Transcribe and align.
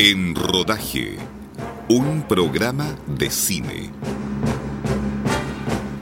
En 0.00 0.36
Rodaje, 0.36 1.16
un 1.88 2.22
programa 2.28 2.96
de 3.08 3.30
cine. 3.30 3.90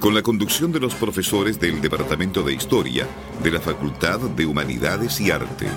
Con 0.01 0.15
la 0.15 0.21
conducción 0.21 0.71
de 0.71 0.81
los 0.81 0.95
profesores 0.95 1.59
del 1.59 1.81
Departamento 1.81 2.43
de 2.43 2.53
Historia 2.53 3.07
de 3.43 3.51
la 3.51 3.59
Facultad 3.59 4.21
de 4.21 4.45
Humanidades 4.45 5.19
y 5.23 5.31
Arte, 5.31 5.69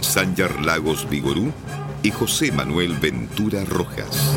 Sanyar 0.00 0.62
Lagos 0.64 1.06
Vigorú 1.10 1.52
y 2.02 2.10
José 2.10 2.52
Manuel 2.52 2.94
Ventura 2.94 3.66
Rojas. 3.66 4.34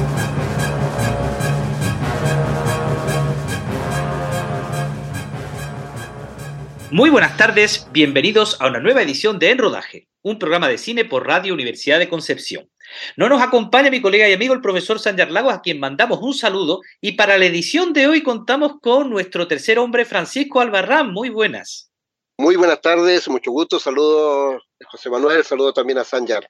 Muy 6.91 7.09
buenas 7.09 7.37
tardes, 7.37 7.87
bienvenidos 7.93 8.57
a 8.59 8.67
una 8.67 8.81
nueva 8.81 9.01
edición 9.01 9.39
de 9.39 9.51
En 9.51 9.57
Rodaje, 9.59 10.09
un 10.21 10.37
programa 10.37 10.67
de 10.67 10.77
cine 10.77 11.05
por 11.05 11.25
Radio 11.25 11.53
Universidad 11.53 11.99
de 11.99 12.09
Concepción. 12.09 12.69
No 13.17 13.29
nos 13.29 13.41
acompaña 13.41 13.89
mi 13.89 14.01
colega 14.01 14.27
y 14.29 14.33
amigo 14.33 14.53
el 14.53 14.61
profesor 14.61 14.99
Sanjar 14.99 15.31
Lagos, 15.31 15.53
a 15.53 15.61
quien 15.61 15.79
mandamos 15.79 16.19
un 16.21 16.33
saludo, 16.33 16.81
y 17.01 17.13
para 17.13 17.37
la 17.37 17.45
edición 17.45 17.93
de 17.93 18.07
hoy 18.07 18.23
contamos 18.23 18.79
con 18.81 19.09
nuestro 19.09 19.47
tercer 19.47 19.79
hombre, 19.79 20.05
Francisco 20.05 20.59
Albarrán. 20.59 21.11
Muy 21.11 21.29
buenas. 21.29 21.91
Muy 22.37 22.57
buenas 22.57 22.81
tardes, 22.81 23.29
mucho 23.29 23.51
gusto, 23.51 23.79
saludo 23.79 24.61
José 24.85 25.09
Manuel, 25.09 25.43
saludo 25.43 25.71
también 25.71 25.99
a 25.99 26.03
Sanjar. 26.03 26.49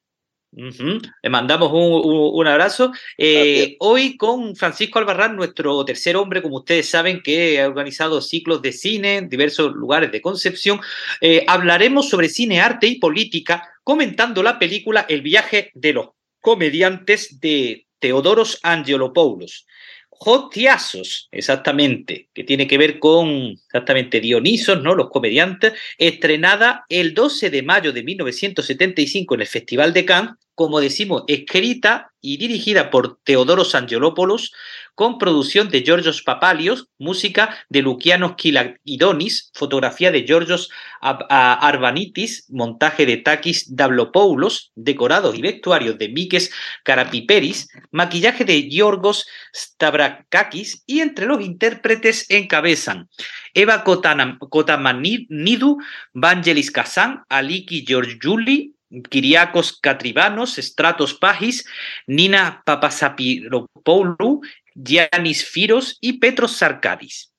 Le 0.55 1.29
mandamos 1.29 1.69
un, 1.73 2.47
abrazo. 2.47 2.93
Eh, 3.17 3.75
hoy 3.79 4.15
con 4.15 4.55
Francisco 4.55 4.99
Albarrán, 4.99 5.35
nuestro 5.35 5.83
tercer 5.83 6.15
hombre, 6.15 6.41
como 6.41 6.57
ustedes 6.57 6.89
saben, 6.89 7.21
que 7.21 7.61
ha 7.61 7.67
organizado 7.67 8.21
ciclos 8.21 8.61
de 8.61 8.71
cine 8.71 9.17
en 9.17 9.29
diversos 9.29 9.73
lugares 9.73 10.11
de 10.13 10.21
Concepción, 10.21 10.79
eh, 11.19 11.43
hablaremos 11.47 12.09
sobre 12.09 12.29
cine, 12.29 12.61
arte 12.61 12.87
y 12.87 12.99
política, 12.99 13.67
comentando 13.83 14.41
la 14.43 14.57
película 14.57 15.05
El 15.09 15.21
viaje 15.21 15.71
de 15.73 15.93
los 15.93 16.14
comediantes 16.45 17.39
de 17.41 17.87
Teodoros 17.97 18.59
Angelopoulos. 18.61 19.65
Jotiazos, 20.09 21.27
exactamente, 21.31 22.29
que 22.35 22.43
tiene 22.43 22.67
que 22.67 22.77
ver 22.77 22.99
con 22.99 23.57
exactamente 23.65 24.21
Dionisos, 24.21 24.79
¿no? 24.83 24.93
Los 24.93 25.09
comediantes, 25.09 25.73
estrenada 25.97 26.85
el 26.87 27.15
12 27.15 27.49
de 27.49 27.63
mayo 27.63 27.91
de 27.91 28.03
1975 28.03 29.33
en 29.33 29.41
el 29.41 29.47
Festival 29.47 29.91
de 29.91 30.05
Cannes, 30.05 30.35
como 30.55 30.79
decimos, 30.79 31.23
escrita 31.27 32.11
y 32.21 32.37
dirigida 32.37 32.89
por 32.89 33.19
Teodoros 33.23 33.75
Angelopoulos, 33.75 34.51
con 34.95 35.17
producción 35.17 35.69
de 35.69 35.83
Georgios 35.83 36.23
Papalios, 36.23 36.87
música 36.97 37.55
de 37.69 37.81
Lucianos 37.81 38.35
Kilaidonis, 38.35 39.51
fotografía 39.53 40.11
de 40.11 40.23
Georgios 40.25 40.69
Arbanitis, 41.01 42.45
montaje 42.49 43.05
de 43.05 43.17
Takis 43.17 43.75
Dablopoulos, 43.75 44.71
decorados 44.75 45.37
y 45.37 45.41
vestuarios 45.41 45.97
de 45.97 46.09
Mikes 46.09 46.49
Karapiperis, 46.83 47.67
maquillaje 47.91 48.45
de 48.45 48.69
Giorgos 48.69 49.27
Stavrakakis 49.53 50.83
y 50.87 51.01
entre 51.01 51.25
los 51.25 51.41
intérpretes 51.41 52.25
encabezan 52.29 53.09
Eva 53.53 53.83
Kotamanidou, 53.83 55.77
Vangelis 56.13 56.71
Kazan, 56.71 57.23
Aliki 57.29 57.85
Georgiuli, 57.85 58.74
Kiriakos 59.03 59.79
Katribanos, 59.79 60.55
Stratos 60.55 61.13
Pagis, 61.13 61.65
Nina 62.07 62.61
Papasapiropoulou, 62.65 64.41
Giannis 64.75 65.45
Firos 65.45 65.97
y 66.01 66.19
Petros 66.19 66.57
Sarkadis. 66.57 67.31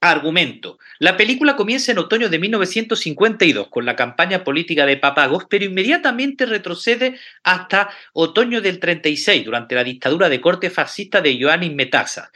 Argumento. 0.00 0.78
La 0.98 1.16
película 1.16 1.56
comienza 1.56 1.90
en 1.90 1.98
otoño 1.98 2.28
de 2.28 2.38
1952 2.38 3.68
con 3.68 3.86
la 3.86 3.96
campaña 3.96 4.44
política 4.44 4.84
de 4.84 4.98
Papagos, 4.98 5.46
pero 5.48 5.64
inmediatamente 5.64 6.44
retrocede 6.44 7.18
hasta 7.42 7.88
otoño 8.12 8.60
del 8.60 8.80
36 8.80 9.46
durante 9.46 9.74
la 9.74 9.82
dictadura 9.82 10.28
de 10.28 10.42
corte 10.42 10.68
fascista 10.68 11.22
de 11.22 11.34
Ioannis 11.38 11.74
Metasa. 11.74 12.30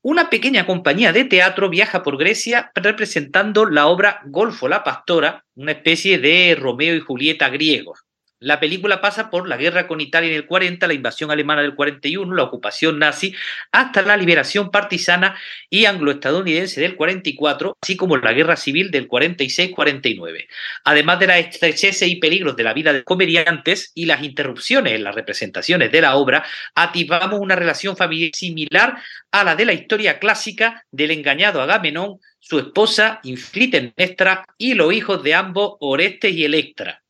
Una 0.00 0.30
pequeña 0.30 0.64
compañía 0.64 1.12
de 1.12 1.24
teatro 1.24 1.68
viaja 1.68 2.04
por 2.04 2.18
Grecia 2.18 2.70
representando 2.74 3.66
la 3.66 3.88
obra 3.88 4.22
Golfo 4.26 4.68
la 4.68 4.84
Pastora, 4.84 5.44
una 5.56 5.72
especie 5.72 6.18
de 6.18 6.56
Romeo 6.58 6.94
y 6.94 7.00
Julieta 7.00 7.48
griegos. 7.48 8.07
La 8.40 8.60
película 8.60 9.00
pasa 9.00 9.30
por 9.30 9.48
la 9.48 9.56
guerra 9.56 9.88
con 9.88 10.00
Italia 10.00 10.30
en 10.30 10.36
el 10.36 10.46
40, 10.46 10.86
la 10.86 10.94
invasión 10.94 11.32
alemana 11.32 11.62
del 11.62 11.74
41, 11.74 12.36
la 12.36 12.44
ocupación 12.44 12.96
nazi, 13.00 13.34
hasta 13.72 14.02
la 14.02 14.16
liberación 14.16 14.70
partisana 14.70 15.36
y 15.68 15.86
anglo-estadounidense 15.86 16.80
del 16.80 16.94
44, 16.94 17.76
así 17.82 17.96
como 17.96 18.16
la 18.16 18.32
guerra 18.32 18.54
civil 18.54 18.92
del 18.92 19.08
46-49. 19.08 20.46
Además 20.84 21.18
de 21.18 21.26
las 21.26 21.38
estrecheces 21.40 22.08
y 22.08 22.16
peligros 22.16 22.54
de 22.54 22.62
la 22.62 22.74
vida 22.74 22.92
de 22.92 23.02
comediantes 23.02 23.90
y 23.96 24.06
las 24.06 24.22
interrupciones 24.22 24.92
en 24.92 25.02
las 25.02 25.16
representaciones 25.16 25.90
de 25.90 26.00
la 26.00 26.14
obra, 26.14 26.44
ativamos 26.76 27.40
una 27.40 27.56
relación 27.56 27.96
familiar 27.96 28.30
similar 28.34 29.02
a 29.32 29.42
la 29.42 29.56
de 29.56 29.64
la 29.64 29.72
historia 29.72 30.20
clásica 30.20 30.84
del 30.92 31.10
engañado 31.10 31.60
Agamenón, 31.60 32.20
su 32.38 32.60
esposa 32.60 33.18
Inflitemnestra 33.24 34.44
y 34.56 34.74
los 34.74 34.92
hijos 34.92 35.24
de 35.24 35.34
ambos, 35.34 35.74
Orestes 35.80 36.32
y 36.34 36.44
Electra. 36.44 37.02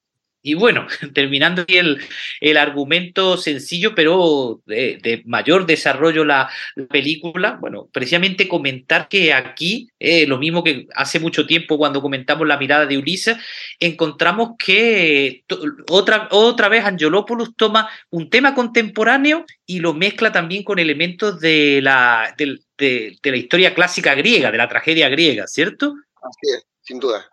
Y 0.43 0.55
bueno, 0.55 0.87
terminando 1.15 1.65
el, 1.67 2.01
el 2.41 2.57
argumento 2.57 3.37
sencillo, 3.37 3.95
pero 3.95 4.61
de, 4.67 5.23
mayor 5.27 5.67
desarrollo 5.67 6.25
la, 6.25 6.51
película, 6.91 7.59
bueno, 7.61 7.89
precisamente 7.93 8.49
comentar 8.49 9.09
que 9.09 9.33
aquí, 9.33 9.89
eh, 9.99 10.27
lo 10.27 10.39
mismo 10.39 10.63
que 10.63 10.87
hace 10.95 11.21
mucho 11.21 11.47
tiempo 11.47 11.77
cuando 11.77 12.01
comentamos 12.01 12.47
la 12.47 12.57
mirada 12.57 12.87
de 12.87 12.99
Ulises, 12.99 13.37
encontramos 13.81 14.51
que 14.59 15.45
otra, 15.89 16.29
otra 16.31 16.69
vez 16.69 16.85
Angelopoulos 16.85 17.55
toma 17.57 17.89
un 18.11 18.31
tema 18.31 18.55
contemporáneo 18.55 19.45
y 19.67 19.81
lo 19.81 19.95
mezcla 19.95 20.33
también 20.33 20.63
con 20.63 20.79
elementos 20.79 21.41
de 21.41 21.81
la, 21.83 22.35
de, 22.39 22.59
de 22.79 23.31
la 23.31 23.37
historia 23.37 23.75
clásica 23.75 24.15
griega, 24.15 24.51
de 24.51 24.59
la 24.59 24.69
tragedia 24.69 25.09
griega, 25.09 25.47
¿cierto? 25.47 25.95
Así 26.23 26.55
es, 26.55 26.67
sin 26.83 27.01
duda. 27.01 27.29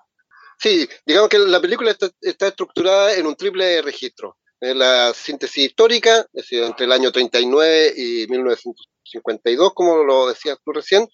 Sí, 0.60 0.88
digamos 1.06 1.30
que 1.30 1.40
la 1.40 1.60
película 1.60 1.92
está, 1.92 2.48
estructurada 2.48 3.16
en 3.16 3.26
un 3.26 3.36
triple 3.36 3.82
registro. 3.82 4.38
En 4.62 4.80
la 4.80 5.14
síntesis 5.14 5.66
histórica, 5.66 6.22
es 6.34 6.44
decir, 6.44 6.64
entre 6.64 6.86
el 6.86 6.92
año 6.92 7.12
39 7.12 7.94
y 7.96 8.28
1952, 8.28 9.74
como 9.74 9.98
lo 10.04 10.30
decías 10.30 10.58
tú 10.64 10.72
recién. 10.72 11.08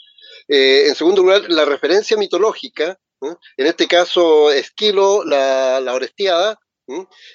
Eh, 0.47 0.88
en 0.88 0.96
segundo 0.96 1.24
lugar, 1.24 1.50
la 1.50 1.66
referencia 1.66 2.16
mitológica, 2.18 2.97
en 3.22 3.68
este 3.68 3.88
caso 3.88 4.52
Esquilo, 4.52 5.24
la, 5.25 5.79
la 5.79 5.94
Orestiada, 5.94 6.59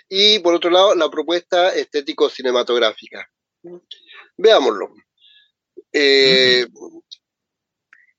y 0.08 0.38
por 0.40 0.54
otro 0.54 0.70
lado, 0.70 0.94
la 0.94 1.10
propuesta 1.10 1.74
estético-cinematográfica. 1.74 3.28
Veámoslo. 4.36 4.94
Eh, 5.92 6.66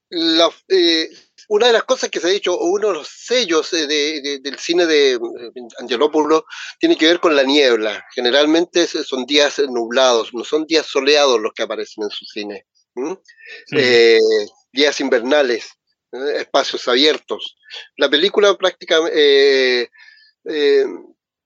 la, 0.09 0.49
eh, 0.69 1.09
una 1.49 1.67
de 1.67 1.73
las 1.73 1.83
cosas 1.83 2.09
que 2.09 2.19
se 2.19 2.27
ha 2.27 2.31
dicho, 2.31 2.57
uno 2.57 2.89
de 2.89 2.93
los 2.95 3.07
sellos 3.07 3.71
eh, 3.73 3.87
del 4.41 4.59
cine 4.59 4.85
de 4.85 5.13
eh, 5.13 5.19
Angelopoulos 5.79 6.43
tiene 6.79 6.97
que 6.97 7.07
ver 7.07 7.19
con 7.19 7.35
la 7.35 7.43
niebla. 7.43 8.05
Generalmente 8.13 8.87
son 8.87 9.25
días 9.25 9.59
nublados, 9.59 10.33
no 10.33 10.43
son 10.43 10.65
días 10.65 10.85
soleados 10.85 11.39
los 11.39 11.53
que 11.53 11.63
aparecen 11.63 12.03
en 12.03 12.09
su 12.09 12.25
cine. 12.25 12.65
Eh, 13.71 14.19
días 14.73 14.99
invernales, 14.99 15.69
espacios 16.11 16.87
abiertos. 16.87 17.57
La 17.95 18.09
película 18.09 18.57
prácticamente... 18.57 19.89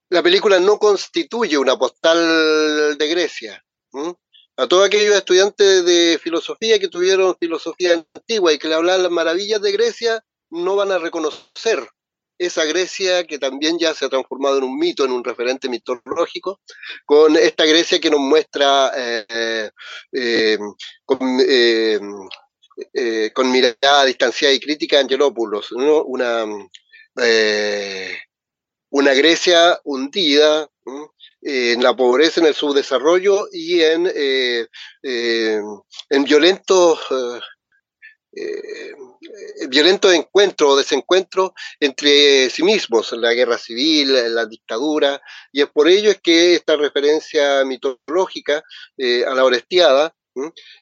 la 0.09 0.23
película 0.23 0.59
no 0.59 0.78
constituye 0.78 1.57
una 1.57 1.78
postal 1.78 2.97
de 2.97 3.07
Grecia 3.07 3.63
a 4.61 4.67
todos 4.67 4.85
aquellos 4.85 5.16
estudiantes 5.16 5.83
de 5.85 6.19
filosofía 6.22 6.77
que 6.77 6.88
tuvieron 6.88 7.35
filosofía 7.39 7.94
antigua 7.94 8.53
y 8.53 8.59
que 8.59 8.67
le 8.67 8.75
hablaban 8.75 9.01
las 9.01 9.11
maravillas 9.11 9.59
de 9.59 9.72
Grecia, 9.72 10.23
no 10.51 10.75
van 10.75 10.91
a 10.91 10.99
reconocer 10.99 11.89
esa 12.38 12.66
Grecia 12.66 13.25
que 13.25 13.40
también 13.40 13.79
ya 13.79 13.96
se 13.96 14.05
ha 14.05 14.09
transformado 14.09 14.59
en 14.59 14.66
un 14.66 14.78
mito, 14.78 15.03
en 15.03 15.13
un 15.13 15.23
referente 15.23 15.67
mitológico, 15.67 16.59
con 17.05 17.37
esta 17.37 17.66
Grecia 17.66 17.99
que 17.99 18.11
nos 18.11 18.19
muestra 18.19 18.91
eh, 18.96 19.72
eh, 20.13 20.59
eh, 22.93 23.31
con, 23.34 23.52
mirada 23.52 24.05
distanciada 24.05 24.53
y 24.53 24.59
crítica 24.59 24.99
Angelopoulos, 24.99 25.72
una, 25.72 26.46
una 28.91 29.14
Grecia 29.16 29.79
hundida, 29.84 30.69
en 31.41 31.82
la 31.82 31.96
pobreza, 31.96 32.40
en 32.40 32.47
el 32.47 32.53
subdesarrollo 32.53 33.47
y 33.52 33.82
en, 33.82 34.11
eh, 34.14 34.67
eh, 35.03 35.61
en 36.09 36.23
violentos, 36.23 36.99
eh, 38.34 38.93
violentos 39.67 40.14
encuentros 40.14 40.72
o 40.72 40.78
desencuentros 40.78 41.52
entre 41.79 42.49
sí 42.49 42.64
mismos, 42.64 43.11
la 43.14 43.34
guerra 43.34 43.58
civil, 43.58 44.34
la 44.34 44.46
dictadura, 44.46 45.22
y 45.52 45.61
es 45.61 45.67
por 45.67 45.88
ello 45.88 46.11
es 46.11 46.22
que 46.22 46.55
esta 46.55 46.76
referencia 46.76 47.66
mitológica 47.66 48.64
a 49.28 49.34
la 49.34 49.43
Orestiada, 49.43 50.16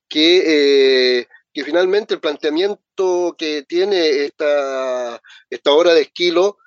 que, 0.07 1.25
que 1.53 1.63
finalmente 1.63 2.13
el 2.13 2.19
planteamiento 2.19 3.35
que 3.37 3.63
tiene 3.63 4.25
esta, 4.25 5.21
esta 5.49 5.71
obra 5.71 5.93
de 5.93 6.01
Esquilo 6.01 6.57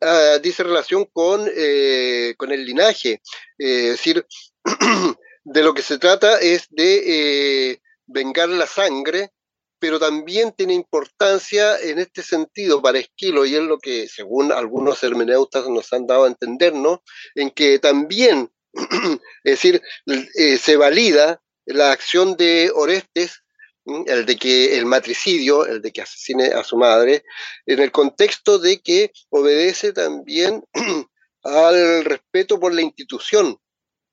Ah, 0.00 0.38
dice 0.42 0.62
relación 0.62 1.06
con, 1.12 1.48
eh, 1.54 2.34
con 2.36 2.52
el 2.52 2.64
linaje. 2.64 3.22
Eh, 3.58 3.88
es 3.88 3.90
decir, 3.92 4.26
de 5.44 5.62
lo 5.62 5.74
que 5.74 5.82
se 5.82 5.98
trata 5.98 6.38
es 6.40 6.66
de 6.70 7.80
vengar 8.06 8.48
la 8.50 8.66
sangre, 8.66 9.30
pero 9.78 9.98
también 9.98 10.52
tiene 10.52 10.74
importancia 10.74 11.78
en 11.80 11.98
este 11.98 12.22
sentido 12.22 12.80
para 12.82 12.98
Esquilo, 12.98 13.44
y 13.44 13.54
es 13.54 13.62
lo 13.62 13.78
que, 13.78 14.08
según 14.08 14.52
algunos 14.52 15.02
hermeneutas 15.02 15.68
nos 15.68 15.92
han 15.92 16.06
dado 16.06 16.24
a 16.24 16.28
entender, 16.28 16.74
¿no? 16.74 17.02
En 17.34 17.50
que 17.50 17.78
también, 17.78 18.50
es 19.44 19.60
decir, 19.60 19.82
se 20.60 20.76
valida 20.76 21.42
la 21.66 21.92
acción 21.92 22.36
de 22.36 22.70
Orestes 22.74 23.43
el 23.84 24.26
de 24.26 24.36
que 24.36 24.78
el 24.78 24.86
matricidio, 24.86 25.66
el 25.66 25.82
de 25.82 25.92
que 25.92 26.02
asesine 26.02 26.46
a 26.46 26.64
su 26.64 26.76
madre, 26.76 27.24
en 27.66 27.80
el 27.80 27.92
contexto 27.92 28.58
de 28.58 28.80
que 28.80 29.12
obedece 29.30 29.92
también 29.92 30.64
al 31.42 32.04
respeto 32.04 32.58
por 32.58 32.72
la 32.72 32.82
institución. 32.82 33.58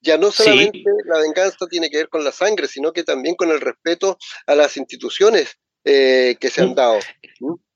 Ya 0.02 0.18
no 0.18 0.32
solamente 0.32 0.84
la 1.06 1.20
venganza 1.20 1.68
tiene 1.70 1.90
que 1.90 1.98
ver 1.98 2.10
con 2.10 2.24
la 2.24 2.32
sangre, 2.32 2.68
sino 2.68 2.92
que 2.92 3.04
también 3.04 3.36
con 3.36 3.52
el 3.52 3.62
respeto 3.62 4.18
a 4.48 4.56
las 4.56 4.76
instituciones 4.78 5.58
eh, 5.84 6.36
que 6.40 6.50
se 6.50 6.62
han 6.62 6.76
dado. 6.76 7.00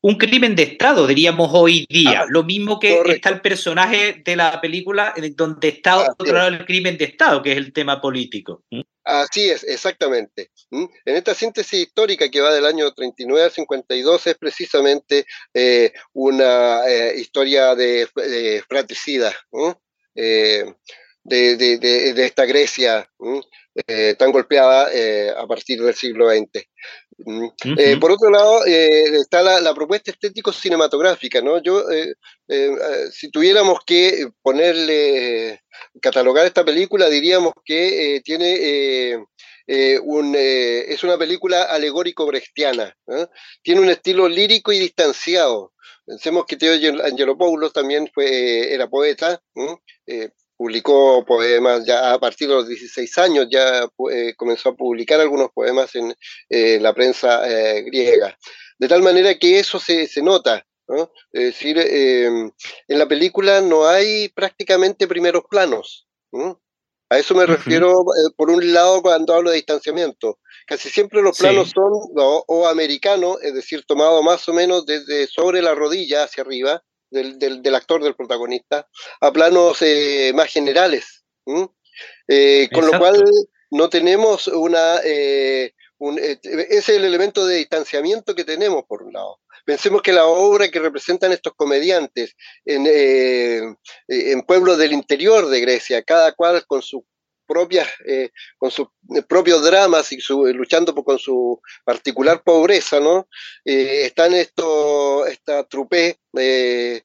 Un 0.01 0.17
crimen 0.17 0.55
de 0.55 0.63
Estado, 0.63 1.07
diríamos 1.07 1.49
hoy 1.51 1.87
día. 1.89 2.21
Ah, 2.21 2.25
Lo 2.29 2.43
mismo 2.43 2.79
que 2.79 3.01
está 3.07 3.29
el 3.29 3.41
personaje 3.41 4.21
de 4.23 4.35
la 4.35 4.61
película 4.61 5.15
donde 5.35 5.69
está 5.69 6.11
otro 6.11 6.33
lado 6.33 6.49
el 6.49 6.65
crimen 6.65 6.95
de 6.97 7.05
Estado, 7.05 7.41
que 7.41 7.53
es 7.53 7.57
el 7.57 7.73
tema 7.73 7.99
político. 7.99 8.63
Así 9.05 9.49
es, 9.49 9.63
exactamente. 9.63 10.49
En 10.71 11.15
esta 11.15 11.35
síntesis 11.35 11.79
histórica 11.79 12.29
que 12.29 12.41
va 12.41 12.51
del 12.51 12.65
año 12.65 12.91
39 12.91 13.43
al 13.43 13.51
52 13.51 14.27
es 14.27 14.35
precisamente 14.35 15.25
eh, 15.53 15.93
una 16.13 16.87
eh, 16.87 17.13
historia 17.15 17.75
de, 17.75 18.07
fratricida, 18.67 19.31
eh, 20.15 20.65
de, 21.23 22.25
esta 22.25 22.45
Grecia 22.45 23.07
tan 24.17 24.31
golpeada 24.31 24.89
a 25.37 25.47
partir 25.47 25.81
del 25.83 25.93
siglo 25.93 26.31
XX. 26.31 26.67
Por 27.99 28.11
otro 28.11 28.29
lado, 28.29 28.65
está 28.65 29.41
la, 29.41 29.73
propuesta 29.73 30.11
estético-cinematográfica. 30.11 31.41
¿no? 31.41 31.61
Yo, 31.61 31.83
si 33.11 33.29
tuviéramos 33.31 33.79
que 33.85 34.29
ponerle 34.41 35.61
catalogar 36.01 36.45
esta 36.45 36.65
película 36.65 37.09
diríamos 37.09 37.53
que 37.63 38.15
eh, 38.15 38.21
tiene 38.21 38.55
eh, 38.55 39.25
eh, 39.67 39.99
un, 39.99 40.35
es 40.35 41.03
una 41.03 41.17
película 41.17 41.63
alegórico 41.63 42.25
brechtiana. 42.25 42.95
Tiene 43.63 43.81
un 43.81 43.89
estilo 43.89 44.27
lírico 44.27 44.71
y 44.71 44.79
distanciado. 44.79 45.73
Pensemos 46.05 46.45
que 46.45 46.57
Teo 46.57 46.73
Angelopoulos 47.03 47.73
también 47.73 48.09
fue, 48.13 48.71
era 48.73 48.87
poeta, 48.87 49.41
publicó 50.57 51.25
poemas 51.25 51.85
ya 51.85 52.13
a 52.13 52.19
partir 52.19 52.47
de 52.47 52.55
los 52.55 52.67
16 52.67 53.17
años, 53.17 53.47
ya 53.49 53.87
comenzó 54.37 54.69
a 54.69 54.75
publicar 54.75 55.19
algunos 55.19 55.49
poemas 55.53 55.91
en 55.95 56.13
la 56.81 56.93
prensa 56.93 57.41
griega. 57.81 58.37
De 58.77 58.87
tal 58.87 59.01
manera 59.01 59.37
que 59.37 59.59
eso 59.59 59.79
se, 59.79 60.07
se 60.07 60.21
nota. 60.21 60.65
Es 61.31 61.43
decir, 61.43 61.77
en 61.79 62.51
la 62.87 63.07
película 63.07 63.61
no 63.61 63.87
hay 63.87 64.29
prácticamente 64.29 65.07
primeros 65.07 65.43
planos. 65.49 66.07
A 67.09 67.19
eso 67.19 67.35
me 67.35 67.45
refiero, 67.45 67.91
eh, 67.91 68.33
por 68.35 68.49
un 68.49 68.73
lado, 68.73 69.01
cuando 69.01 69.33
hablo 69.33 69.51
de 69.51 69.57
distanciamiento. 69.57 70.39
Casi 70.65 70.89
siempre 70.89 71.21
los 71.21 71.37
planos 71.37 71.69
son 71.69 71.91
o, 72.15 72.67
americanos, 72.67 73.37
es 73.43 73.53
decir, 73.53 73.85
tomado 73.85 74.23
más 74.23 74.49
o 74.49 74.53
menos 74.53 74.85
desde 74.87 75.27
sobre 75.27 75.61
la 75.61 75.75
rodilla 75.75 76.23
hacia 76.23 76.43
arriba 76.43 76.83
del, 77.09 77.75
actor, 77.75 78.03
del 78.03 78.15
protagonista, 78.15 78.87
a 79.21 79.31
planos 79.31 79.81
eh, 79.81 80.31
más 80.35 80.51
generales. 80.51 81.23
Eh, 82.27 82.69
con 82.73 82.85
lo 82.85 82.97
cual 82.97 83.23
no 83.71 83.89
tenemos 83.89 84.47
una... 84.47 84.99
Un, 85.97 86.19
ese 86.19 86.39
es 86.51 86.89
el 86.89 87.05
elemento 87.05 87.45
de 87.45 87.55
distanciamiento 87.55 88.35
que 88.35 88.43
tenemos, 88.43 88.83
por 88.85 89.01
un 89.01 89.13
lado. 89.13 89.39
Pensemos 89.65 90.03
que 90.03 90.13
la 90.13 90.27
obra 90.27 90.69
que 90.69 90.79
representan 90.79 91.31
estos 91.31 91.53
comediantes 91.55 92.35
en, 92.65 92.85
eh, 92.87 93.61
en 94.07 94.41
pueblos 94.43 94.77
del 94.77 94.93
interior 94.93 95.47
de 95.47 95.59
Grecia, 95.59 96.03
cada 96.03 96.33
cual 96.33 96.63
con 96.67 96.83
sus 96.83 97.01
propias, 97.45 97.87
eh, 98.07 98.31
con 98.57 98.71
sus 98.71 98.87
propios 99.27 99.63
dramas 99.63 100.11
y 100.11 100.19
su, 100.19 100.45
luchando 100.47 100.93
con 100.95 101.19
su 101.19 101.61
particular 101.83 102.43
pobreza, 102.43 102.99
¿no? 102.99 103.27
Eh, 103.63 104.05
están 104.05 104.33
estos, 104.33 105.27
esta 105.27 105.63
trupe 105.63 106.19
de, 106.31 107.03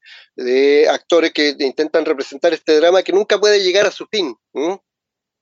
actores 0.91 1.33
que 1.33 1.55
intentan 1.59 2.05
representar 2.05 2.53
este 2.53 2.77
drama 2.77 3.03
que 3.03 3.13
nunca 3.13 3.39
puede 3.39 3.63
llegar 3.63 3.87
a 3.87 3.91
su 3.91 4.07
fin. 4.07 4.35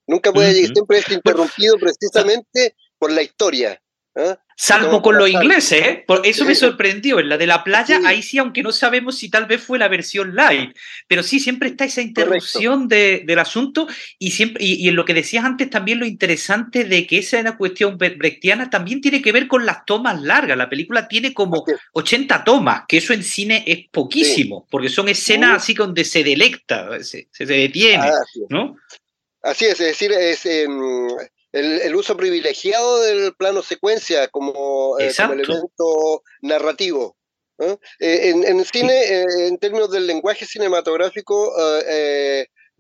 Nunca 0.07 0.33
puede 0.33 0.55
llegar, 0.55 0.73
siempre 0.73 0.99
es 0.99 1.11
interrumpido 1.11 1.77
precisamente 1.79 2.75
por 2.99 3.13
la 3.13 3.23
historia. 3.23 3.81
¿Eh? 4.19 4.37
Salvo 4.57 5.01
con 5.01 5.17
los 5.17 5.31
ingleses, 5.31 5.87
¿eh? 5.87 6.05
Por 6.05 6.27
eso 6.27 6.45
me 6.45 6.57
sorprendió. 6.57 7.21
En 7.21 7.29
la 7.29 7.39
de 7.39 7.47
la 7.47 7.63
playa, 7.63 8.01
ahí 8.05 8.23
sí, 8.23 8.39
aunque 8.39 8.65
no 8.65 8.73
sabemos 8.73 9.17
si 9.17 9.31
tal 9.31 9.47
vez 9.47 9.63
fue 9.63 9.79
la 9.79 9.87
versión 9.87 10.35
live, 10.35 10.75
pero 11.07 11.23
sí, 11.23 11.39
siempre 11.39 11.69
está 11.69 11.85
esa 11.85 12.03
interrupción 12.03 12.89
del 12.89 13.39
asunto 13.39 13.87
y, 14.19 14.33
siempre, 14.33 14.65
y, 14.65 14.89
en 14.89 14.97
lo 14.97 15.05
que 15.05 15.15
decías 15.15 15.45
antes 15.45 15.71
también 15.71 16.01
lo 16.01 16.07
interesante 16.07 16.85
de 16.85 17.07
que 17.07 17.19
esa 17.19 17.37
es 17.37 17.43
una 17.43 17.57
cuestión 17.57 17.97
brechtiana 17.99 18.69
también 18.69 19.01
tiene 19.01 19.23
que 19.23 19.31
ver 19.31 19.47
con 19.47 19.65
las 19.65 19.85
tomas 19.85 20.21
largas. 20.21 20.59
La 20.59 20.69
película 20.69 21.07
tiene 21.07 21.33
como 21.33 21.65
80 21.93 22.43
tomas, 22.43 22.83
que 22.89 22.97
eso 22.97 23.13
en 23.13 23.23
cine 23.23 23.63
es 23.65 23.89
poquísimo, 23.93 24.67
porque 24.69 24.89
son 24.89 25.09
escenas 25.09 25.63
así 25.63 25.75
donde 25.75 26.05
se 26.05 26.25
delecta, 26.25 27.01
se, 27.05 27.29
se 27.31 27.47
detiene, 27.47 28.09
ah, 28.09 28.23
¿no? 28.49 28.77
Así 29.43 29.67
es, 29.67 29.81
es 29.81 29.87
decir, 29.87 30.11
es... 30.11 30.45
Em, 30.47 31.09
el, 31.53 31.95
uso 31.97 32.17
privilegiado 32.17 33.03
del 33.03 33.35
plano 33.35 33.63
secuencia 33.63 34.29
como, 34.29 34.99
eh, 34.99 35.13
elemento 35.19 36.23
narrativo. 36.43 37.17
¿eh? 37.59 37.77
Eh, 38.01 38.31
en, 38.31 38.45
en, 38.45 38.65
cine, 38.65 39.25
en 39.47 39.59
términos 39.59 39.91
del 39.91 40.07
lenguaje 40.07 40.47
cinematográfico, 40.47 41.55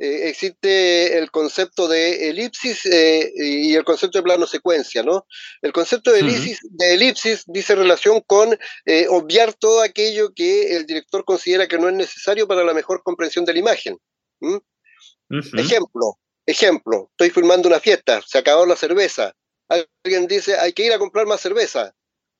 existe 0.00 1.18
el 1.18 1.28
concepto 1.32 1.88
de 1.88 2.30
elipsis 2.30 2.84
y 2.84 3.74
el 3.74 3.84
concepto 3.84 4.18
de 4.18 4.22
plano 4.22 4.46
secuencia. 4.46 5.02
¿no? 5.02 5.26
El 5.62 5.72
concepto 5.72 6.12
de 6.12 6.20
elipsis, 6.20 6.60
de 6.62 6.94
elipsis 6.94 7.44
dice 7.46 7.74
relación 7.74 8.20
con 8.20 8.56
obviar 9.08 9.54
todo 9.54 9.82
aquello 9.82 10.32
que 10.34 10.76
el 10.76 10.86
director 10.86 11.24
considera 11.24 11.66
que 11.66 11.78
no 11.78 11.88
es 11.88 11.94
necesario 11.94 12.46
para 12.46 12.64
la 12.64 12.74
mejor 12.74 13.02
comprensión 13.02 13.44
de 13.44 13.54
la 13.54 13.58
imagen. 13.58 13.98
Ejemplo, 15.56 16.18
Ejemplo, 16.48 17.10
estoy 17.10 17.28
filmando 17.28 17.68
una 17.68 17.78
fiesta, 17.78 18.22
se 18.26 18.38
acabó 18.38 18.64
la 18.64 18.74
cerveza. 18.74 19.34
Alguien 19.68 20.26
dice, 20.26 20.58
hay 20.58 20.72
que 20.72 20.82
ir 20.82 20.94
a 20.94 20.98
comprar 20.98 21.26
más 21.26 21.42
cerveza. 21.42 21.92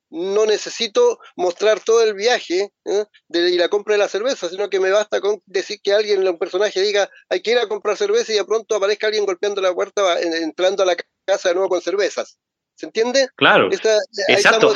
No 0.09 0.47
necesito 0.47 1.19
mostrar 1.37 1.81
todo 1.81 2.03
el 2.03 2.15
viaje 2.15 2.73
¿eh? 2.87 3.05
de 3.29 3.50
la 3.50 3.69
compra 3.69 3.93
de 3.93 3.99
la 3.99 4.09
cerveza, 4.09 4.49
sino 4.49 4.71
que 4.71 4.81
me 4.81 4.91
basta 4.91 5.21
con 5.21 5.43
decir 5.45 5.83
que 5.83 5.93
alguien, 5.93 6.27
un 6.27 6.38
personaje, 6.38 6.81
diga, 6.81 7.11
hay 7.29 7.43
que 7.43 7.50
ir 7.50 7.59
a 7.59 7.69
comprar 7.69 7.99
cerveza 7.99 8.33
y 8.33 8.37
de 8.37 8.47
pronto 8.47 8.77
aparezca 8.77 9.09
alguien 9.09 9.27
golpeando 9.27 9.61
la 9.61 9.75
puerta, 9.75 10.19
entrando 10.23 10.85
a 10.85 10.87
la 10.87 10.97
casa 11.27 11.50
de 11.50 11.57
nuevo 11.57 11.69
con 11.69 11.83
cervezas. 11.83 12.38
¿Se 12.77 12.87
entiende? 12.87 13.29
Claro. 13.37 13.69
exacto. 13.71 14.73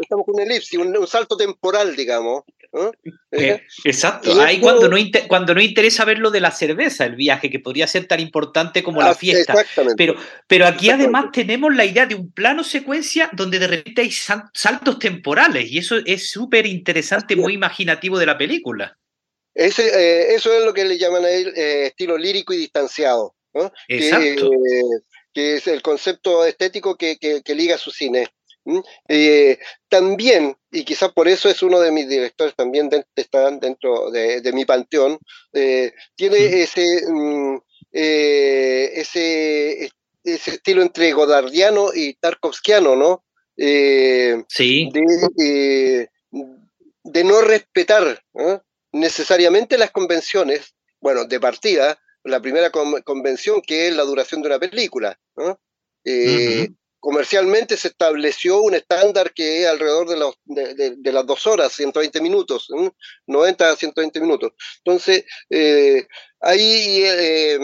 Estamos, 0.00 0.26
con 0.26 0.34
un 0.34 0.40
elipsis, 0.40 0.78
un, 0.78 1.06
salto 1.06 1.38
temporal, 1.38 1.96
digamos. 1.96 2.42
Eh, 2.72 2.90
¿Eh? 3.32 3.62
exacto. 3.84 4.40
Ahí 4.40 4.60
cuando, 4.60 4.88
no 4.88 4.96
cuando 5.28 5.54
no 5.54 5.60
interesa 5.60 6.04
ver 6.04 6.18
lo 6.18 6.30
de 6.30 6.40
la 6.40 6.50
cerveza, 6.50 7.04
el 7.04 7.16
viaje, 7.16 7.50
que 7.50 7.58
podría 7.58 7.86
ser 7.86 8.06
tan 8.06 8.20
importante 8.20 8.82
como 8.82 9.00
la 9.00 9.10
ah, 9.10 9.14
fiesta. 9.14 9.54
Pero, 9.96 10.14
pero 10.46 10.66
aquí 10.66 10.90
además 10.90 11.26
tenemos 11.32 11.74
la 11.74 11.84
idea 11.84 12.06
de 12.06 12.14
un 12.14 12.30
plano 12.32 12.62
secuencia 12.62 13.28
donde 13.32 13.58
de 13.58 13.66
repente 13.66 14.02
hay 14.02 14.10
saltos 14.12 14.98
temporales 14.98 15.70
y 15.70 15.78
eso 15.78 15.96
es 16.04 16.30
súper 16.30 16.66
interesante, 16.66 17.36
muy 17.36 17.54
imaginativo 17.54 18.18
de 18.18 18.26
la 18.26 18.38
película. 18.38 18.96
Ese, 19.52 19.88
eh, 19.88 20.34
eso 20.34 20.52
es 20.52 20.64
lo 20.64 20.72
que 20.72 20.84
le 20.84 20.96
llaman 20.96 21.24
a 21.24 21.30
él 21.30 21.52
estilo 21.56 22.16
lírico 22.16 22.52
y 22.52 22.58
distanciado. 22.58 23.34
Exacto 23.88 24.50
que 25.32 25.56
es 25.56 25.66
el 25.66 25.82
concepto 25.82 26.44
estético 26.44 26.96
que, 26.96 27.42
liga 27.48 27.78
su 27.78 27.90
cine. 27.90 28.28
Eh, 29.08 29.58
también, 29.88 30.56
y 30.70 30.84
quizás 30.84 31.12
por 31.12 31.28
eso 31.28 31.48
es 31.48 31.62
uno 31.62 31.80
de 31.80 31.90
mis 31.90 32.08
directores 32.08 32.54
también 32.54 32.90
están 33.16 33.58
dentro 33.58 34.10
de, 34.10 34.50
mi 34.52 34.64
panteón, 34.64 35.18
eh, 35.52 35.92
tiene 36.14 36.62
ese, 36.62 37.02
mm, 37.08 37.56
eh, 37.92 38.90
ese, 38.94 39.90
ese 40.24 40.50
estilo 40.50 40.82
entre 40.82 41.12
godardiano 41.12 41.88
y 41.94 42.14
tarkovskiano, 42.14 42.96
¿no? 42.96 43.24
sí. 44.48 44.90
De, 47.02 47.24
no 47.24 47.40
respetar 47.40 48.22
necesariamente 48.92 49.78
las 49.78 49.90
convenciones, 49.90 50.74
bueno, 51.00 51.24
de 51.24 51.40
partida, 51.40 51.98
la 52.24 52.40
primera 52.40 52.70
convención 52.70 53.62
que 53.62 53.88
es 53.88 53.96
la 53.96 54.04
duración 54.04 54.42
de 54.42 54.48
una 54.48 54.58
película. 54.58 55.18
Eh, 56.04 56.68
comercialmente 57.00 57.76
se 57.76 57.88
estableció 57.88 58.60
un 58.60 58.74
estándar 58.74 59.32
que 59.32 59.62
es 59.62 59.66
alrededor 59.66 60.08
de, 60.08 60.16
los, 60.16 60.34
de, 60.44 61.12
las 61.12 61.26
dos 61.26 61.46
horas, 61.46 61.72
120 61.72 62.20
minutos, 62.20 62.68
90 63.26 63.70
a 63.70 63.76
120 63.76 64.20
minutos. 64.20 64.52
Entonces, 64.84 65.24
eh, 65.48 66.06
ahí, 66.40 67.02
eh, 67.04 67.58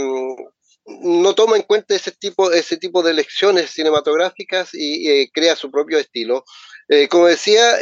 no 0.86 1.34
toma 1.34 1.56
en 1.56 1.62
cuenta 1.62 1.94
ese 1.94 2.12
tipo, 2.12 2.52
ese 2.52 2.76
tipo 2.76 3.02
de 3.02 3.12
lecciones 3.12 3.70
cinematográficas 3.70 4.70
y 4.72 5.28
crea 5.30 5.56
su 5.56 5.70
propio 5.70 5.98
estilo. 5.98 6.44
como 7.10 7.26
decía, 7.26 7.76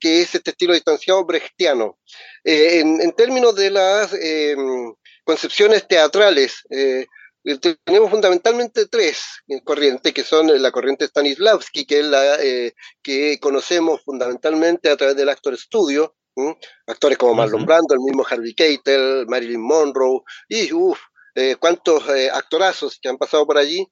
que 0.00 0.20
es 0.20 0.34
este 0.34 0.52
estilo 0.52 0.72
distanciado 0.72 1.24
brechtiano. 1.24 1.98
En, 2.44 3.00
en, 3.00 3.12
términos 3.12 3.56
de 3.56 3.70
las 3.70 4.14
concepciones 5.24 5.88
teatrales, 5.88 6.62
tenemos 7.84 8.10
fundamentalmente 8.10 8.86
tres 8.86 9.22
corrientes, 9.64 10.12
que 10.12 10.24
son 10.24 10.62
la 10.62 10.70
corriente 10.70 11.06
Stanislavski, 11.06 11.84
que 11.84 12.00
es 12.00 12.06
la 12.06 12.38
que 13.02 13.38
conocemos 13.40 14.02
fundamentalmente 14.02 14.88
a 14.90 14.96
través 14.96 15.16
del 15.16 15.28
actor 15.28 15.54
estudio, 15.54 16.16
actores 16.86 17.18
como 17.18 17.34
Marlon 17.34 17.64
Brando, 17.64 17.94
el 17.94 18.00
mismo 18.00 18.24
Harvey 18.28 18.54
Keitel, 18.54 19.26
Marilyn 19.28 19.60
Monroe, 19.60 20.22
y 20.48 20.72
uff, 20.72 20.98
eh, 21.34 21.56
cuántos 21.58 22.08
eh, 22.08 22.30
actorazos 22.30 22.98
que 23.00 23.08
han 23.08 23.18
pasado 23.18 23.46
por 23.46 23.58
allí, 23.58 23.86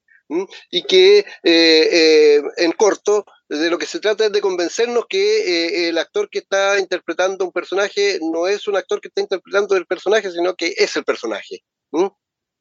y 0.71 0.83
que 0.83 1.25
eh, 1.43 2.41
en 2.57 2.71
corto, 2.71 3.25
de 3.49 3.69
lo 3.69 3.77
que 3.77 3.85
se 3.85 3.99
trata 3.99 4.25
es 4.25 4.31
de 4.31 4.41
convencernos 4.41 5.05
que 5.07 5.89
el 5.89 5.97
actor 5.97 6.27
que 6.29 6.39
está 6.39 6.79
interpretando 6.79 7.45
un 7.45 7.51
personaje 7.51 8.17
no 8.21 8.47
es 8.47 8.67
un 8.67 8.75
actor 8.75 8.99
que 8.99 9.09
está 9.09 9.21
interpretando 9.21 9.75
el 9.75 9.85
personaje, 9.85 10.31
sino 10.31 10.55
que 10.55 10.73
es 10.75 10.95
el 10.95 11.03
personaje. 11.03 11.63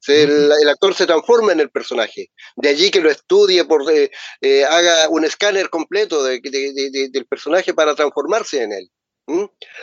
El, 0.07 0.69
actor 0.69 0.95
se 0.95 1.07
transforma 1.07 1.53
en 1.53 1.61
el 1.61 1.71
personaje. 1.71 2.31
De 2.57 2.69
allí 2.69 2.91
que 2.91 3.01
lo 3.01 3.11
estudie, 3.11 3.65
por, 3.65 3.83
haga 4.69 5.09
un 5.09 5.25
escáner 5.25 5.71
completo 5.71 6.23
del 6.25 7.27
personaje 7.29 7.75
para 7.75 7.95
transformarse 7.95 8.63
en 8.63 8.73
él. 8.73 8.91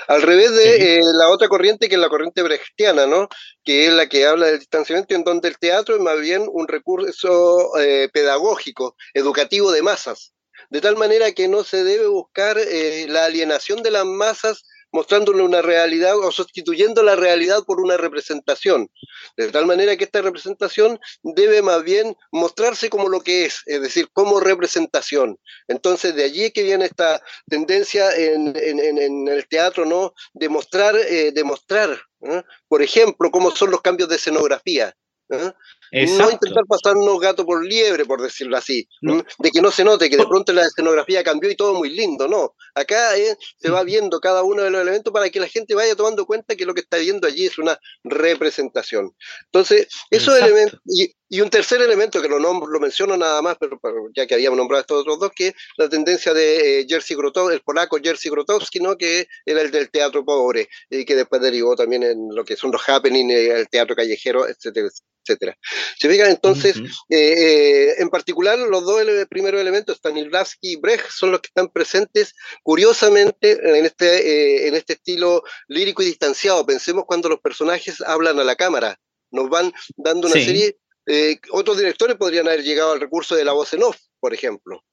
Al 0.07 0.21
revés 0.21 0.51
de 0.51 0.97
eh, 0.97 1.01
la 1.17 1.29
otra 1.29 1.47
corriente, 1.47 1.87
que 1.87 1.95
es 1.95 2.01
la 2.01 2.09
corriente 2.09 2.43
brechtiana, 2.43 3.07
¿no? 3.07 3.29
que 3.63 3.87
es 3.87 3.93
la 3.93 4.07
que 4.07 4.25
habla 4.25 4.47
del 4.47 4.59
distanciamiento, 4.59 5.15
en 5.15 5.23
donde 5.23 5.47
el 5.47 5.57
teatro 5.57 5.95
es 5.95 6.01
más 6.01 6.19
bien 6.19 6.45
un 6.51 6.67
recurso 6.67 7.77
eh, 7.79 8.09
pedagógico, 8.11 8.95
educativo 9.13 9.71
de 9.71 9.81
masas, 9.81 10.33
de 10.69 10.81
tal 10.81 10.97
manera 10.97 11.31
que 11.31 11.47
no 11.47 11.63
se 11.63 11.83
debe 11.83 12.07
buscar 12.07 12.57
eh, 12.57 13.05
la 13.07 13.25
alienación 13.25 13.81
de 13.81 13.91
las 13.91 14.05
masas 14.05 14.65
mostrándole 14.91 15.43
una 15.43 15.61
realidad 15.61 16.17
o 16.17 16.31
sustituyendo 16.31 17.03
la 17.03 17.15
realidad 17.15 17.63
por 17.65 17.79
una 17.79 17.97
representación. 17.97 18.89
De 19.37 19.51
tal 19.51 19.65
manera 19.65 19.95
que 19.95 20.03
esta 20.03 20.21
representación 20.21 20.99
debe 21.23 21.61
más 21.61 21.83
bien 21.83 22.15
mostrarse 22.31 22.89
como 22.89 23.09
lo 23.09 23.21
que 23.21 23.45
es, 23.45 23.61
es 23.65 23.81
decir, 23.81 24.09
como 24.13 24.39
representación. 24.39 25.37
Entonces, 25.67 26.15
de 26.15 26.23
allí 26.23 26.45
es 26.45 26.53
que 26.53 26.63
viene 26.63 26.85
esta 26.85 27.21
tendencia 27.47 28.15
en, 28.15 28.55
el 29.27 29.47
teatro, 29.47 29.85
¿no? 29.85 30.13
De 30.33 30.49
mostrar, 30.49 30.95
eh, 30.95 31.33
¿eh? 31.33 32.43
por 32.67 32.81
ejemplo, 32.81 33.31
cómo 33.31 33.55
son 33.55 33.71
los 33.71 33.81
cambios 33.81 34.09
de 34.09 34.15
escenografía. 34.15 34.93
¿eh? 35.29 35.53
No 35.91 36.31
intentar 36.31 36.63
pasarnos 36.67 37.19
gato 37.19 37.45
por 37.45 37.65
liebre, 37.65 38.05
por 38.05 38.21
decirlo 38.21 38.57
así, 38.57 38.87
de 39.01 39.51
que 39.51 39.61
no 39.61 39.71
se 39.71 39.83
note 39.83 40.09
que 40.09 40.17
de 40.17 40.25
pronto 40.27 40.53
la 40.53 40.65
escenografía 40.65 41.23
cambió 41.23 41.49
y 41.49 41.55
todo 41.55 41.73
muy 41.73 41.89
lindo, 41.89 42.27
no. 42.27 42.55
Acá 42.75 43.17
eh, 43.17 43.35
se 43.57 43.69
va 43.69 43.83
viendo 43.83 44.19
cada 44.19 44.43
uno 44.43 44.63
de 44.63 44.69
los 44.69 44.81
elementos 44.81 45.11
para 45.11 45.29
que 45.29 45.39
la 45.39 45.47
gente 45.47 45.75
vaya 45.75 45.95
tomando 45.95 46.25
cuenta 46.25 46.55
que 46.55 46.65
lo 46.65 46.73
que 46.73 46.81
está 46.81 46.97
viendo 46.97 47.27
allí 47.27 47.45
es 47.45 47.57
una 47.57 47.77
representación. 48.03 49.15
Entonces, 49.45 49.87
esos 50.09 50.39
elementos, 50.39 50.79
y, 50.85 51.13
un 51.41 51.49
tercer 51.49 51.79
elemento 51.81 52.21
que 52.21 52.27
lo, 52.27 52.39
lo 52.39 52.79
menciono 52.79 53.15
nada 53.15 53.41
más, 53.41 53.57
pero, 53.59 53.79
ya 54.15 54.25
que 54.25 54.33
habíamos 54.33 54.57
nombrado 54.57 54.81
estos 54.81 55.01
otros 55.01 55.19
dos, 55.19 55.31
que 55.35 55.49
es 55.49 55.53
la 55.77 55.87
tendencia 55.87 56.33
de 56.33 56.79
eh, 56.79 56.85
Jerzy 56.87 57.15
Grotowski, 57.15 57.53
el 57.53 57.61
polaco 57.61 57.97
Jerzy 58.01 58.29
Grotowski, 58.29 58.79
¿no? 58.79 58.97
que 58.97 59.27
era 59.45 59.61
el 59.61 59.69
del 59.71 59.91
teatro 59.91 60.25
pobre, 60.25 60.69
y 60.89 61.05
que 61.05 61.15
después 61.15 61.41
derivó 61.41 61.75
también 61.75 62.03
en 62.03 62.29
lo 62.33 62.43
que 62.43 62.55
son 62.55 62.71
los 62.71 62.81
happening, 62.87 63.29
eh, 63.29 63.59
el 63.59 63.69
teatro 63.69 63.95
callejero, 63.95 64.47
etcétera, 64.47 64.87
etcétera. 64.87 65.09
Se 65.97 66.09
fijan 66.09 66.29
entonces, 66.29 66.77
eh, 66.77 66.83
eh, 67.09 67.95
en 67.97 68.09
particular, 68.09 68.57
los 68.57 68.83
dos 68.85 69.01
primeros 69.29 69.61
elementos, 69.61 69.97
Stanislavski 69.97 70.73
y 70.73 70.75
Brecht, 70.77 71.09
son 71.09 71.31
los 71.31 71.41
que 71.41 71.47
están 71.47 71.69
presentes, 71.69 72.33
curiosamente, 72.63 73.51
en 73.51 73.85
este, 73.85 74.07
eh, 74.07 74.67
en 74.67 74.75
este 74.75 74.93
estilo 74.93 75.43
lírico 75.67 76.01
y 76.01 76.07
distanciado. 76.07 76.65
Pensemos 76.65 77.05
cuando 77.05 77.29
los 77.29 77.39
personajes 77.39 78.01
hablan 78.01 78.39
a 78.39 78.43
la 78.43 78.55
cámara, 78.55 78.99
nos 79.31 79.49
van 79.49 79.73
dando 79.97 80.27
una 80.27 80.35
serie. 80.35 80.77
otros 81.51 81.77
directores 81.77 82.17
podrían 82.17 82.47
haber 82.47 82.63
llegado 82.63 82.91
al 82.91 83.01
recurso 83.01 83.35
de 83.35 83.45
la 83.45 83.53
voz 83.53 83.73
en 83.73 83.83
off, 83.83 83.97
por 84.19 84.33
ejemplo. 84.33 84.83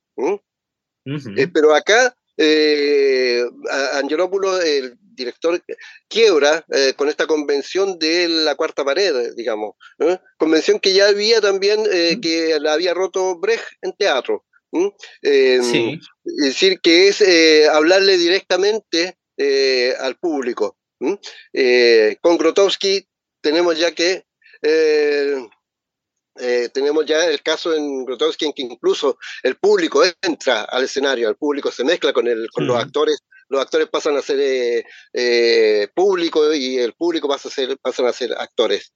pero 1.52 1.74
acá 1.74 2.16
eh, 2.36 3.44
Angelopoulos, 3.94 4.62
el 4.64 4.98
director, 5.16 5.62
quiebra 6.08 6.64
eh, 6.70 6.94
con 6.96 7.08
esta 7.08 7.26
convención 7.26 7.98
de 7.98 8.28
la 8.28 8.54
cuarta 8.54 8.84
pared, 8.84 9.34
digamos. 9.34 9.74
Convención 10.38 10.78
que 10.78 10.92
ya 10.92 11.08
había 11.08 11.40
también, 11.40 11.82
eh, 11.90 12.18
que 12.20 12.58
la 12.60 12.74
había 12.74 12.94
roto 12.94 13.38
Brecht 13.38 13.64
en 13.82 13.92
teatro. 13.94 14.44
Es 15.22 15.72
decir, 16.22 16.80
que 16.80 17.08
es 17.08 17.20
eh, 17.22 17.66
hablarle 17.68 18.18
directamente 18.18 19.16
al 19.98 20.16
público. 20.16 20.76
con 22.20 22.38
Grotowski 22.38 23.06
tenemos 23.40 23.78
ya 23.78 23.92
que 23.92 24.24
eh, 26.38 26.68
tenemos 26.72 27.06
ya 27.06 27.26
el 27.26 27.42
caso 27.42 27.74
en 27.74 28.04
Grotowski 28.04 28.44
en 28.44 28.52
que 28.52 28.62
incluso 28.62 29.18
el 29.42 29.56
público 29.56 30.02
entra 30.20 30.64
al 30.64 30.84
escenario, 30.84 31.28
el 31.28 31.36
público 31.36 31.70
se 31.70 31.84
mezcla 31.84 32.12
con, 32.12 32.26
el, 32.26 32.48
con 32.50 32.66
los 32.66 32.76
actores, 32.76 33.22
los 33.48 33.60
actores 33.60 33.88
pasan 33.88 34.16
a 34.16 34.22
ser 34.22 34.40
eh, 34.40 34.84
eh, 35.12 35.88
público 35.94 36.52
y 36.54 36.78
el 36.78 36.94
público 36.94 37.28
pasa 37.28 37.48
a 37.48 37.52
ser, 37.52 37.78
pasan 37.78 38.06
a 38.06 38.12
ser 38.12 38.32
actores. 38.38 38.92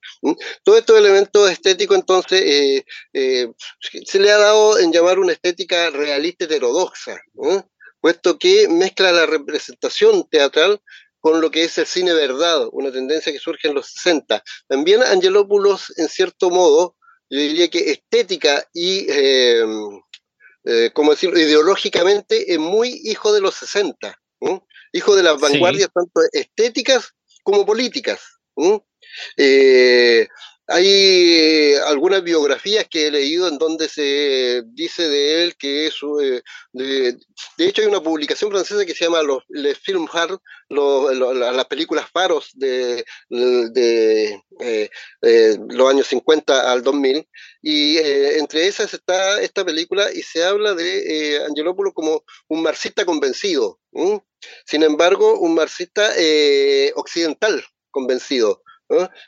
Todo 0.63 0.77
estos 0.77 0.97
elementos 0.97 1.49
estéticos 1.49 1.97
entonces 1.97 2.83
se 3.13 4.19
le 4.19 4.31
ha 4.31 4.37
dado 4.37 4.79
en 4.79 4.91
llamar 4.91 5.19
una 5.19 5.33
estética 5.33 5.89
realista 5.89 6.45
heterodoxa, 6.45 7.21
puesto 7.99 8.37
que 8.37 8.67
mezcla 8.67 9.11
la 9.11 9.25
representación 9.25 10.27
teatral 10.29 10.81
con 11.21 11.39
lo 11.39 11.51
que 11.51 11.63
es 11.63 11.77
el 11.77 11.85
cine 11.85 12.13
verdad, 12.13 12.67
una 12.71 12.91
tendencia 12.91 13.31
que 13.31 13.39
surge 13.39 13.67
en 13.67 13.75
los 13.75 13.87
60. 13.91 14.43
También 14.67 15.03
Angelopoulos, 15.03 15.93
en 15.97 16.09
cierto 16.09 16.49
modo, 16.49 16.97
yo 17.29 17.39
diría 17.39 17.69
que 17.69 17.91
estética 17.91 18.67
y, 18.73 19.05
eh, 19.09 19.63
eh, 20.65 20.89
como 20.93 21.11
decirlo, 21.11 21.39
ideológicamente 21.39 22.51
es 22.51 22.59
muy 22.59 22.99
hijo 23.03 23.31
de 23.33 23.41
los 23.41 23.55
60, 23.55 24.19
hijo 24.91 25.15
de 25.15 25.23
las 25.23 25.39
vanguardias 25.39 25.89
tanto 25.93 26.21
estéticas 26.31 27.13
como 27.43 27.65
políticas. 27.65 28.21
Eh, 29.37 30.27
hay 30.71 30.87
eh, 30.87 31.79
algunas 31.85 32.23
biografías 32.23 32.87
que 32.89 33.07
he 33.07 33.11
leído 33.11 33.47
en 33.47 33.57
donde 33.57 33.89
se 33.89 34.63
dice 34.67 35.07
de 35.07 35.43
él 35.43 35.55
que 35.57 35.87
es, 35.87 35.95
eh, 36.21 36.41
de, 36.71 37.17
de, 37.57 37.65
hecho 37.67 37.81
hay 37.81 37.87
una 37.87 38.01
publicación 38.01 38.51
francesa 38.51 38.85
que 38.85 38.95
se 38.95 39.05
llama 39.05 39.21
los 39.21 39.43
Les 39.49 39.77
Film 39.77 40.07
Hard, 40.11 40.39
las 40.69 41.65
películas 41.65 42.09
faros 42.09 42.51
de, 42.53 43.03
de 43.29 44.41
eh, 44.59 44.89
los 45.69 45.89
años 45.89 46.07
50 46.07 46.71
al 46.71 46.83
2000, 46.83 47.27
y 47.61 47.97
entre 47.97 48.67
esas 48.67 48.93
está 48.93 49.41
esta 49.41 49.65
película 49.65 50.11
y 50.13 50.21
se 50.21 50.43
habla 50.43 50.73
de 50.73 51.43
Angelopoulos 51.47 51.93
como 51.93 52.23
un 52.47 52.63
marxista 52.63 53.05
convencido, 53.05 53.79
sin 54.65 54.83
embargo 54.83 55.39
un 55.39 55.55
marxista 55.55 56.11
occidental 56.95 57.63
convencido. 57.91 58.63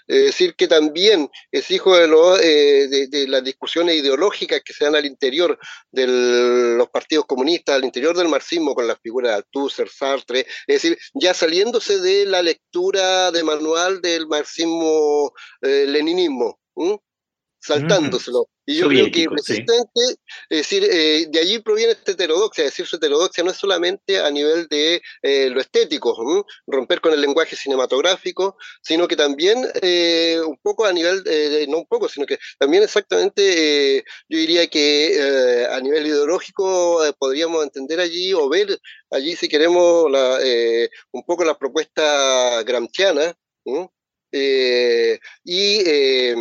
Es 0.08 0.26
decir, 0.26 0.56
que 0.56 0.68
también 0.68 1.30
es 1.52 1.70
hijo 1.72 1.96
de, 1.96 2.06
eh, 2.42 3.08
de, 3.10 3.28
las 3.28 3.44
discusiones 3.44 3.96
ideológicas 3.96 4.62
que 4.64 4.74
se 4.74 4.86
dan 4.86 4.96
al 4.96 5.06
interior 5.06 5.60
de 5.92 6.08
los 6.78 6.90
partidos 6.90 7.26
comunistas, 7.26 7.76
al 7.76 7.86
interior 7.86 8.18
del 8.18 8.30
marxismo, 8.30 8.76
con 8.76 8.88
las 8.88 9.00
figuras 9.02 9.32
de 9.32 9.38
Althusser, 9.38 9.90
Sartre, 9.90 10.42
es 10.68 10.82
decir, 10.82 10.98
ya 11.14 11.34
saliéndose 11.34 12.00
de 12.00 12.26
la 12.26 12.42
lectura 12.42 13.32
de 13.32 13.44
manual 13.44 14.02
del 14.02 14.28
marxismo-leninismo. 14.28 16.60
Eh, 16.76 16.98
saltándoselo. 17.60 18.48
Y 18.66 18.78
yo 18.78 18.88
creo 18.88 19.12
que 19.12 19.28
resistente, 19.30 20.02
es 20.50 20.58
decir, 20.58 20.88
eh, 20.90 21.26
de 21.30 21.40
allí 21.40 21.60
proviene 21.60 21.92
esta 21.92 22.14
heterodoxia, 22.14 22.64
es 22.64 22.72
decir, 22.72 22.86
su 22.86 22.96
heterodoxia 22.96 23.44
no 23.44 23.52
es 23.52 23.58
solamente 23.58 24.20
a 24.20 24.32
nivel 24.32 24.68
de 24.70 25.02
eh, 25.22 25.50
lo 25.50 25.60
estético, 25.60 26.16
romper 26.66 27.02
con 27.02 27.12
el 27.12 27.20
lenguaje 27.20 27.58
cinematográfico, 27.58 28.56
sino 28.82 29.06
que 29.08 29.18
también 29.18 29.68
eh, 29.82 30.40
un 30.46 30.58
poco 30.62 30.86
a 30.86 30.94
nivel, 30.94 31.24
no 31.68 31.80
un 31.80 31.88
poco, 31.88 32.08
sino 32.08 32.26
que 32.26 32.40
también 32.58 32.84
exactamente, 32.84 34.06
yo 34.30 34.38
diría 34.38 34.68
que 34.68 35.68
a 35.70 35.80
nivel 35.82 36.08
ideológico 36.08 37.02
podríamos 37.20 37.64
entender 37.64 38.00
allí 38.00 38.34
o 38.34 38.48
ver 38.48 38.80
allí, 39.12 39.36
si 39.36 39.50
queremos, 39.50 40.10
la, 40.10 40.40
un 41.12 41.24
poco 41.26 41.44
la 41.44 41.58
propuesta 41.58 42.64
gramsciana, 42.64 43.36
y 45.44 46.34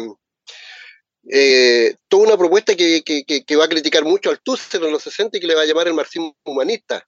eh, 1.29 1.95
toda 2.09 2.29
una 2.29 2.37
propuesta 2.37 2.75
que, 2.75 3.02
que, 3.02 3.25
que, 3.25 3.57
va 3.57 3.67
a 3.67 3.69
criticar 3.69 4.05
mucho 4.05 4.31
al 4.31 4.41
Tusser 4.41 4.83
en 4.83 4.93
los 4.93 5.02
60 5.05 5.37
y 5.37 5.41
que 5.41 5.47
le 5.47 5.55
va 5.55 5.62
a 5.62 5.67
llamar 5.67 5.87
el 5.87 5.95
marxismo 5.95 6.37
humanista. 6.45 7.07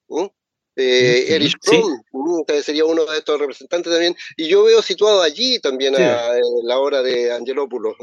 eh, 0.77 1.25
Erich 1.29 1.55
Fromm 1.61 2.01
sería 2.63 2.85
uno 2.85 3.05
de 3.05 3.17
estos 3.17 3.39
representantes 3.39 3.91
también, 3.91 4.15
y 4.37 4.47
yo 4.47 4.63
veo 4.63 4.81
situado 4.81 5.21
allí 5.21 5.59
también 5.59 5.95
a, 5.95 6.31
la 6.63 6.77
obra 6.79 7.01
de 7.01 7.31
Angelopoulos, 7.31 7.95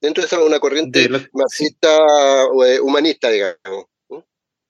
dentro 0.00 0.22
de 0.22 0.26
esa 0.26 0.42
una 0.42 0.58
corriente 0.58 1.08
marxista 1.32 1.98
eh, 2.66 2.80
humanista, 2.80 3.30
digamos. 3.30 3.86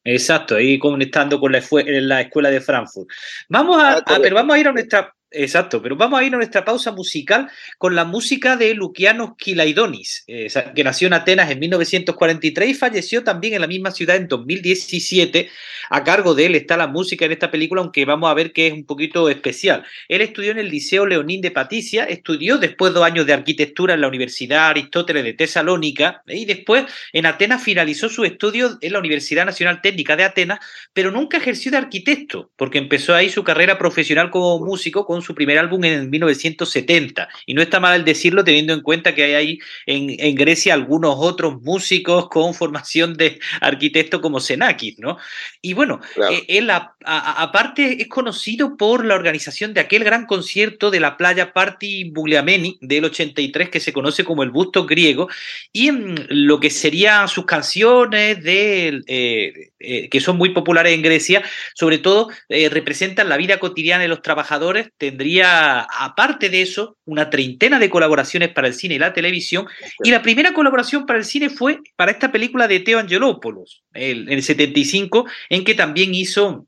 Exacto, 0.04 0.56
ahí 0.56 0.78
conectando 0.78 1.38
con 1.38 1.52
la, 1.52 1.62
la 1.84 2.22
escuela 2.22 2.50
de 2.50 2.60
Frankfurt. 2.60 3.08
Vamos 3.48 3.82
a, 3.82 3.98
ah, 3.98 4.18
pero 4.22 4.36
vamos 4.36 4.56
a 4.56 4.58
ir 4.58 4.68
a 4.68 4.72
nuestra 4.72 5.14
Exacto, 5.30 5.82
pero 5.82 5.94
vamos 5.94 6.18
a 6.18 6.24
ir 6.24 6.32
a 6.32 6.38
nuestra 6.38 6.64
pausa 6.64 6.90
musical 6.90 7.50
con 7.76 7.94
la 7.94 8.06
música 8.06 8.56
de 8.56 8.72
Luciano 8.72 9.36
Kilaidonis, 9.36 10.24
eh, 10.26 10.48
que 10.74 10.82
nació 10.82 11.08
en 11.08 11.12
Atenas 11.12 11.50
en 11.50 11.58
1943 11.58 12.70
y 12.70 12.74
falleció 12.74 13.22
también 13.22 13.52
en 13.52 13.60
la 13.60 13.66
misma 13.66 13.90
ciudad 13.90 14.16
en 14.16 14.26
2017. 14.26 15.50
A 15.90 16.02
cargo 16.02 16.34
de 16.34 16.46
él 16.46 16.54
está 16.54 16.78
la 16.78 16.86
música 16.86 17.26
en 17.26 17.32
esta 17.32 17.50
película, 17.50 17.82
aunque 17.82 18.06
vamos 18.06 18.30
a 18.30 18.34
ver 18.34 18.54
que 18.54 18.68
es 18.68 18.72
un 18.72 18.86
poquito 18.86 19.28
especial. 19.28 19.84
Él 20.08 20.22
estudió 20.22 20.52
en 20.52 20.60
el 20.60 20.70
Liceo 20.70 21.04
Leonín 21.04 21.42
de 21.42 21.50
Paticia, 21.50 22.04
estudió 22.04 22.56
después 22.56 22.94
dos 22.94 23.04
años 23.04 23.26
de 23.26 23.34
arquitectura 23.34 23.94
en 23.94 24.00
la 24.00 24.08
Universidad 24.08 24.68
Aristóteles 24.68 25.24
de 25.24 25.34
Tesalónica 25.34 26.22
y 26.26 26.46
después 26.46 26.84
en 27.12 27.26
Atenas 27.26 27.62
finalizó 27.62 28.08
su 28.08 28.24
estudio 28.24 28.78
en 28.80 28.92
la 28.94 28.98
Universidad 28.98 29.44
Nacional 29.44 29.82
Técnica 29.82 30.16
de 30.16 30.24
Atenas, 30.24 30.60
pero 30.94 31.10
nunca 31.10 31.36
ejerció 31.36 31.70
de 31.70 31.76
arquitecto, 31.76 32.50
porque 32.56 32.78
empezó 32.78 33.14
ahí 33.14 33.28
su 33.28 33.44
carrera 33.44 33.76
profesional 33.76 34.30
como 34.30 34.58
músico 34.64 35.04
con 35.04 35.17
su 35.22 35.34
primer 35.34 35.58
álbum 35.58 35.84
en 35.84 36.10
1970. 36.10 37.28
Y 37.46 37.54
no 37.54 37.62
está 37.62 37.80
mal 37.80 38.04
decirlo 38.04 38.44
teniendo 38.44 38.72
en 38.72 38.80
cuenta 38.80 39.14
que 39.14 39.24
hay 39.24 39.34
ahí 39.34 39.58
en, 39.86 40.34
Grecia 40.34 40.74
algunos 40.74 41.16
otros 41.18 41.60
músicos 41.62 42.28
con 42.28 42.54
formación 42.54 43.14
de 43.14 43.40
arquitecto 43.60 44.20
como 44.20 44.40
Xenakis, 44.40 44.98
¿no? 44.98 45.18
Y 45.60 45.74
bueno, 45.74 46.00
eh, 46.30 46.44
él 46.48 46.70
aparte 46.70 48.00
es 48.00 48.08
conocido 48.08 48.76
por 48.76 49.04
la 49.04 49.14
organización 49.14 49.74
de 49.74 49.80
aquel 49.80 50.04
gran 50.04 50.26
concierto 50.26 50.90
de 50.90 51.00
la 51.00 51.16
playa 51.16 51.52
Party 51.52 52.10
Bugliameni 52.10 52.78
del 52.80 53.06
83 53.06 53.70
que 53.70 53.80
se 53.80 53.92
conoce 53.92 54.24
como 54.24 54.42
el 54.42 54.50
busto 54.50 54.86
griego 54.86 55.28
y 55.72 55.88
en 55.88 56.26
lo 56.28 56.60
que 56.60 56.70
serían 56.70 57.28
sus 57.28 57.46
canciones 57.46 58.42
de, 58.42 59.02
eh, 59.06 59.70
eh, 59.80 60.08
que 60.08 60.20
son 60.20 60.36
muy 60.36 60.50
populares 60.50 60.92
en 60.92 61.02
Grecia, 61.02 61.42
sobre 61.74 61.98
todo 61.98 62.28
representan 62.48 63.28
la 63.28 63.36
vida 63.36 63.58
cotidiana 63.58 64.02
de 64.02 64.08
los 64.08 64.22
trabajadores 64.22 64.90
tendría, 65.08 65.80
aparte 65.80 66.50
de 66.50 66.62
eso, 66.62 66.96
una 67.06 67.30
treintena 67.30 67.78
de 67.78 67.88
colaboraciones 67.88 68.50
para 68.50 68.68
el 68.68 68.74
cine 68.74 68.96
y 68.96 68.98
la 68.98 69.14
televisión. 69.14 69.66
Y 70.04 70.10
la 70.10 70.22
primera 70.22 70.52
colaboración 70.52 71.06
para 71.06 71.18
el 71.18 71.24
cine 71.24 71.48
fue 71.48 71.80
para 71.96 72.12
esta 72.12 72.30
película 72.30 72.68
de 72.68 72.80
Teo 72.80 72.98
Angelopoulos, 72.98 73.82
en 73.94 74.30
el 74.30 74.42
75, 74.42 75.26
en 75.48 75.64
que 75.64 75.74
también 75.74 76.14
hizo 76.14 76.66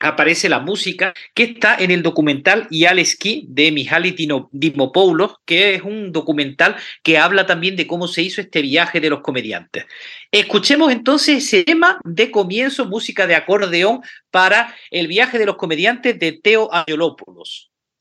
aparece 0.00 0.48
la 0.48 0.60
música 0.60 1.12
que 1.34 1.42
está 1.42 1.76
en 1.76 1.90
el 1.90 2.02
documental 2.02 2.68
Ialeski 2.70 3.46
de 3.48 3.72
Mihaly 3.72 4.14
Dimopoulos, 4.52 5.36
que 5.44 5.74
es 5.74 5.82
un 5.82 6.12
documental 6.12 6.76
que 7.02 7.18
habla 7.18 7.46
también 7.46 7.76
de 7.76 7.86
cómo 7.86 8.06
se 8.06 8.22
hizo 8.22 8.40
este 8.40 8.62
viaje 8.62 9.00
de 9.00 9.10
los 9.10 9.20
comediantes. 9.20 9.86
Escuchemos 10.30 10.92
entonces 10.92 11.44
ese 11.44 11.64
tema 11.64 11.98
de 12.04 12.30
comienzo, 12.30 12.86
música 12.86 13.26
de 13.26 13.34
acordeón 13.34 14.00
para 14.30 14.74
el 14.90 15.08
viaje 15.08 15.38
de 15.38 15.46
los 15.46 15.56
comediantes 15.56 16.18
de 16.18 16.32
Teo 16.32 16.68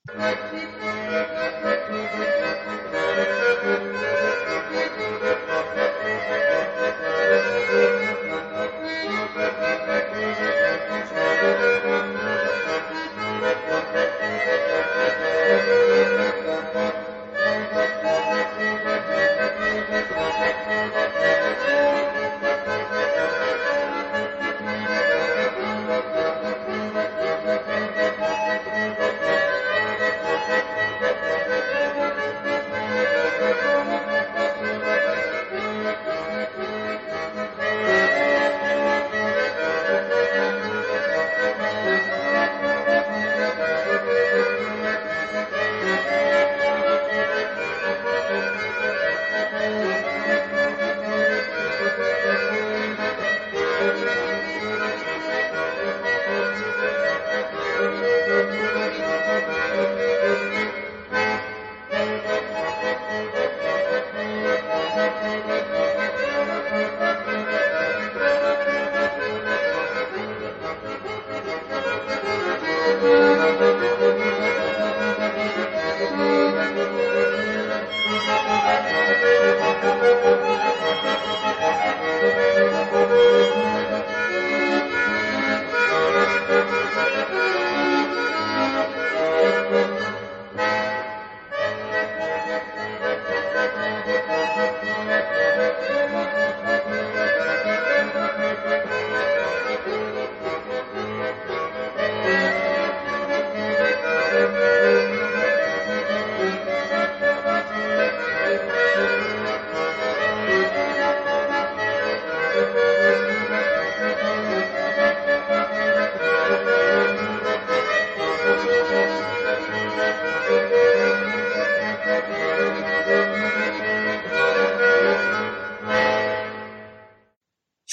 Angelopoulos. 0.10 1.77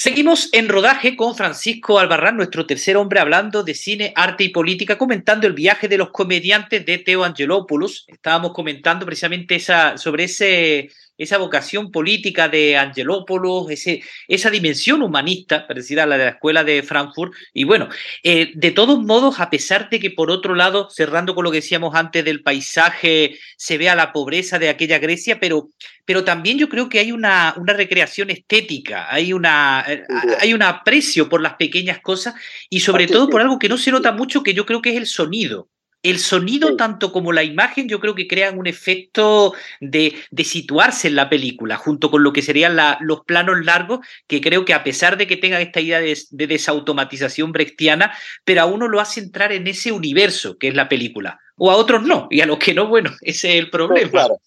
Sí, 0.05 0.14
Seguimos 0.25 0.49
en 0.53 0.69
rodaje 0.69 1.15
con 1.15 1.35
Francisco 1.35 1.99
Albarrán, 1.99 2.35
nuestro 2.35 2.65
tercer 2.65 2.97
hombre, 2.97 3.19
hablando 3.19 3.61
de 3.61 3.75
cine, 3.75 4.11
arte 4.15 4.43
y 4.43 4.49
política, 4.49 4.97
comentando 4.97 5.45
el 5.45 5.53
viaje 5.53 5.87
de 5.87 5.99
los 5.99 6.09
comediantes 6.09 6.83
de 6.83 6.97
Teo 6.97 7.23
Angelopoulos. 7.23 8.05
Estábamos 8.07 8.51
comentando 8.51 9.05
precisamente 9.05 9.53
esa, 9.53 9.99
sobre 9.99 10.23
ese 10.23 10.89
esa 11.17 11.37
vocación 11.37 11.91
política 11.91 12.49
de 12.49 12.77
Angelopoulos, 12.77 13.69
ese, 13.69 14.01
esa 14.27 14.49
dimensión 14.49 15.01
humanista 15.01 15.65
parecida 15.67 16.03
a 16.03 16.05
la 16.05 16.17
de 16.17 16.25
la 16.25 16.31
escuela 16.31 16.63
de 16.63 16.83
Frankfurt. 16.83 17.33
Y 17.53 17.63
bueno, 17.63 17.89
eh, 18.23 18.51
de 18.55 18.71
todos 18.71 18.99
modos, 18.99 19.39
a 19.39 19.49
pesar 19.49 19.89
de 19.89 19.99
que 19.99 20.11
por 20.11 20.29
otro 20.29 20.55
lado, 20.55 20.89
cerrando 20.89 21.33
con 21.33 21.43
lo 21.45 21.51
que 21.51 21.57
decíamos 21.57 21.95
antes 21.95 22.25
del 22.25 22.43
paisaje, 22.43 23.37
se 23.57 23.77
vea 23.77 23.95
la 23.95 24.11
pobreza 24.11 24.59
de 24.59 24.69
aquella 24.69 24.99
Grecia, 24.99 25.39
pero, 25.39 25.69
pero 26.05 26.23
también 26.23 26.57
yo 26.57 26.67
creo 26.67 26.89
que 26.89 26.99
hay 26.99 27.11
una, 27.11 27.53
una 27.57 27.73
recreación 27.73 28.29
estética, 28.29 29.07
hay, 29.13 29.31
una, 29.31 29.85
eh, 29.87 30.03
hay 30.39 30.53
un 30.53 30.61
aprecio 30.61 31.29
por 31.29 31.41
las 31.41 31.55
pequeñas 31.55 31.99
cosas 32.01 32.35
y 32.69 32.79
sobre 32.79 33.07
todo 33.07 33.29
por 33.29 33.41
algo 33.41 33.59
que 33.59 33.69
no 33.69 33.77
se 33.77 33.91
nota 33.91 34.11
mucho, 34.11 34.43
que 34.43 34.53
yo 34.53 34.65
creo 34.65 34.81
que 34.81 34.91
es 34.91 34.97
el 34.97 35.07
sonido. 35.07 35.69
El 36.03 36.19
sonido, 36.19 36.75
tanto 36.75 37.11
como 37.11 37.33
la 37.33 37.43
imagen, 37.43 37.89
yo 37.89 37.99
creo 37.99 38.13
que 38.13 38.27
crean 38.27 38.59
un 38.59 38.67
efecto 38.67 39.55
de, 39.81 40.13
situarse 40.43 41.07
en 41.07 41.15
la 41.15 41.29
película, 41.29 41.77
junto 41.77 42.11
con 42.11 42.21
lo 42.21 42.31
que 42.31 42.43
serían 42.43 42.77
los 42.99 43.21
planos 43.21 43.65
largos, 43.65 44.05
que 44.27 44.39
creo 44.39 44.65
que 44.65 44.75
a 44.75 44.83
pesar 44.83 45.17
de 45.17 45.25
que 45.25 45.35
tengan 45.35 45.63
esta 45.63 45.81
idea 45.81 45.99
de, 45.99 46.15
desautomatización 46.29 47.51
brechtiana, 47.51 48.15
pero 48.43 48.61
a 48.61 48.65
uno 48.65 48.87
lo 48.87 48.99
hace 48.99 49.19
entrar 49.19 49.51
en 49.51 49.65
ese 49.65 49.91
universo 49.91 50.59
que 50.59 50.67
es 50.67 50.75
la 50.75 50.87
película. 50.89 51.39
O 51.57 51.71
a 51.71 51.75
otros 51.75 52.03
no, 52.03 52.27
y 52.29 52.41
a 52.41 52.45
los 52.45 52.59
que 52.59 52.75
no, 52.75 52.87
bueno, 52.87 53.09
ese 53.21 53.53
es 53.53 53.63
el 53.63 53.71
problema. 53.71 54.11
claro. 54.11 54.39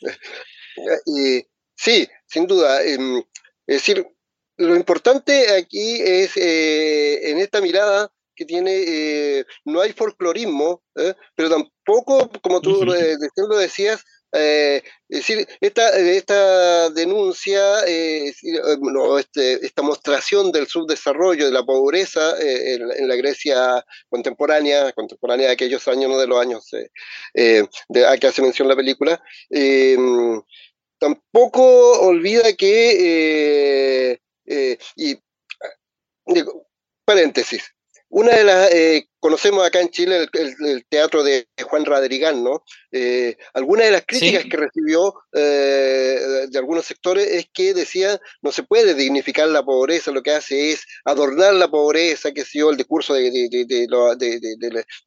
sí, 1.76 2.08
sin 2.26 2.48
duda. 2.48 2.82
Em, 2.84 3.18
es 3.66 3.76
decir, 3.76 4.04
lo 4.56 4.76
importante 4.76 5.54
aquí 5.54 6.00
es, 6.02 6.36
eh, 6.36 7.30
en 7.30 7.38
esta 7.38 7.60
mirada, 7.60 8.10
que 8.36 8.44
tiene, 8.44 9.44
no 9.64 9.80
hay 9.80 9.92
folclorismo, 9.92 10.82
pero 11.36 11.48
tampoco, 11.48 12.28
como 12.42 12.60
tú 12.60 12.84
lo 12.84 13.56
decías, 13.56 14.04
eh, 14.36 14.82
es 15.08 15.18
decir, 15.20 15.46
esta, 15.60 15.96
esta 15.96 16.90
denuncia, 16.90 17.84
eh, 17.86 18.32
este, 19.18 19.64
esta 19.64 19.82
mostración 19.82 20.50
del 20.50 20.66
subdesarrollo, 20.66 21.46
de 21.46 21.52
la 21.52 21.62
pobreza 21.62 22.34
eh, 22.40 22.74
en, 22.74 23.06
la 23.06 23.14
Grecia 23.14 23.84
contemporánea, 24.08 24.90
contemporánea 24.92 25.46
de 25.46 25.52
aquellos 25.52 25.86
años, 25.86 26.10
no 26.10 26.18
de 26.18 26.26
los 26.26 26.40
años 26.40 26.68
de, 27.32 28.06
a 28.06 28.16
que 28.16 28.26
hace 28.26 28.42
mención 28.42 28.66
la 28.66 28.74
película, 28.74 29.22
tampoco 30.98 32.00
olvida 32.00 32.54
que, 32.54 34.18
y, 34.96 35.18
paréntesis, 37.04 37.74
una 38.14 38.32
de 38.36 38.44
las, 38.44 38.72
eh, 38.72 39.08
conocemos 39.18 39.66
acá 39.66 39.80
en 39.80 39.88
Chile 39.88 40.28
el, 40.34 40.86
teatro 40.88 41.24
de 41.24 41.48
Juan 41.64 41.84
Radrigán, 41.84 42.44
¿no? 42.44 42.62
Eh, 42.92 43.36
algunas 43.54 43.86
de 43.86 43.90
las 43.90 44.04
críticas 44.06 44.44
que 44.44 44.56
recibió 44.56 45.14
eh, 45.32 46.46
de 46.48 46.58
algunos 46.58 46.86
sectores 46.86 47.26
es 47.26 47.46
que 47.52 47.74
decía 47.74 48.20
no 48.40 48.52
se 48.52 48.62
puede 48.62 48.94
dignificar 48.94 49.48
la 49.48 49.64
pobreza, 49.64 50.12
lo 50.12 50.22
que 50.22 50.30
hace 50.30 50.70
es 50.70 50.84
adornar 51.04 51.54
la 51.54 51.68
pobreza, 51.68 52.30
que 52.30 52.44
se 52.44 52.60
el 52.60 52.76
discurso 52.76 53.14
de, 53.14 53.32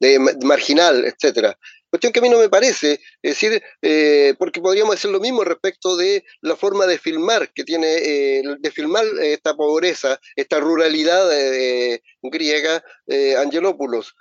de 0.00 0.18
marginal, 0.42 1.06
etcétera. 1.06 1.56
Cuestión 1.90 2.12
que 2.12 2.18
a 2.18 2.22
mí 2.22 2.28
no 2.28 2.38
me 2.38 2.50
parece, 2.50 3.00
es 3.22 3.30
decir, 3.32 3.62
eh, 3.80 4.34
porque 4.38 4.60
podríamos 4.60 4.96
decir 4.96 5.10
lo 5.10 5.20
mismo 5.20 5.42
respecto 5.42 5.96
de 5.96 6.24
la 6.42 6.54
forma 6.54 6.86
de 6.86 6.98
filmar 6.98 7.50
que 7.54 7.64
tiene, 7.64 7.86
eh, 7.96 8.42
de 8.58 8.70
filmar 8.70 9.04
esta 9.22 9.54
pobreza, 9.54 10.20
esta 10.36 10.60
ruralidad 10.60 11.30
eh, 11.32 12.02
griega, 12.22 12.84
Angelopoulos. 13.38 14.14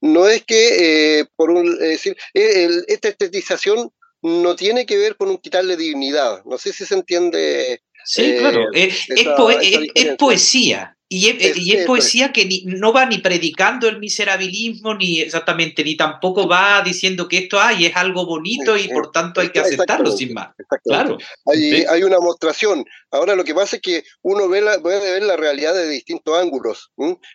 No 0.00 0.26
es 0.26 0.44
que, 0.44 1.26
por 1.36 1.50
un, 1.50 1.72
es 1.74 1.78
decir, 1.78 2.16
esta 2.32 3.08
estetización 3.08 3.92
no 4.22 4.56
tiene 4.56 4.86
que 4.86 4.96
ver 4.96 5.16
con 5.16 5.28
un 5.28 5.38
quitarle 5.38 5.76
dignidad. 5.76 6.42
No 6.44 6.56
sé 6.56 6.72
si 6.72 6.86
se 6.86 6.94
entiende. 6.94 7.82
Sí, 8.04 8.36
claro, 8.38 8.66
es, 8.72 9.06
es 9.08 10.16
poesía. 10.16 10.96
Y 11.14 11.28
es, 11.74 11.86
poesía 11.86 12.32
que 12.32 12.48
no 12.64 12.90
va 12.90 13.04
ni 13.04 13.18
predicando 13.18 13.86
el 13.86 13.98
miserabilismo, 13.98 14.94
ni 14.94 15.20
exactamente, 15.20 15.84
ni 15.84 15.94
tampoco 15.94 16.48
va 16.48 16.80
diciendo 16.82 17.28
que 17.28 17.36
esto 17.36 17.60
hay, 17.60 17.84
es 17.84 17.94
algo 17.96 18.24
bonito 18.24 18.78
y 18.78 18.88
por 18.88 19.12
tanto 19.12 19.42
hay 19.42 19.50
que 19.50 19.60
aceptarlo 19.60 20.10
sin 20.10 20.32
más. 20.32 20.54
Claro. 20.82 21.18
Hay, 21.44 21.84
hay, 21.84 22.02
una 22.02 22.18
mostración. 22.18 22.86
Ahora 23.10 23.36
lo 23.36 23.44
que 23.44 23.54
pasa 23.54 23.76
es 23.76 23.82
que 23.82 24.04
uno 24.22 24.48
ve 24.48 24.62
la, 24.62 24.80
puede 24.80 25.12
ver 25.12 25.22
la 25.24 25.36
realidad 25.36 25.74
de 25.74 25.86
distintos 25.86 26.38
ángulos. 26.38 26.90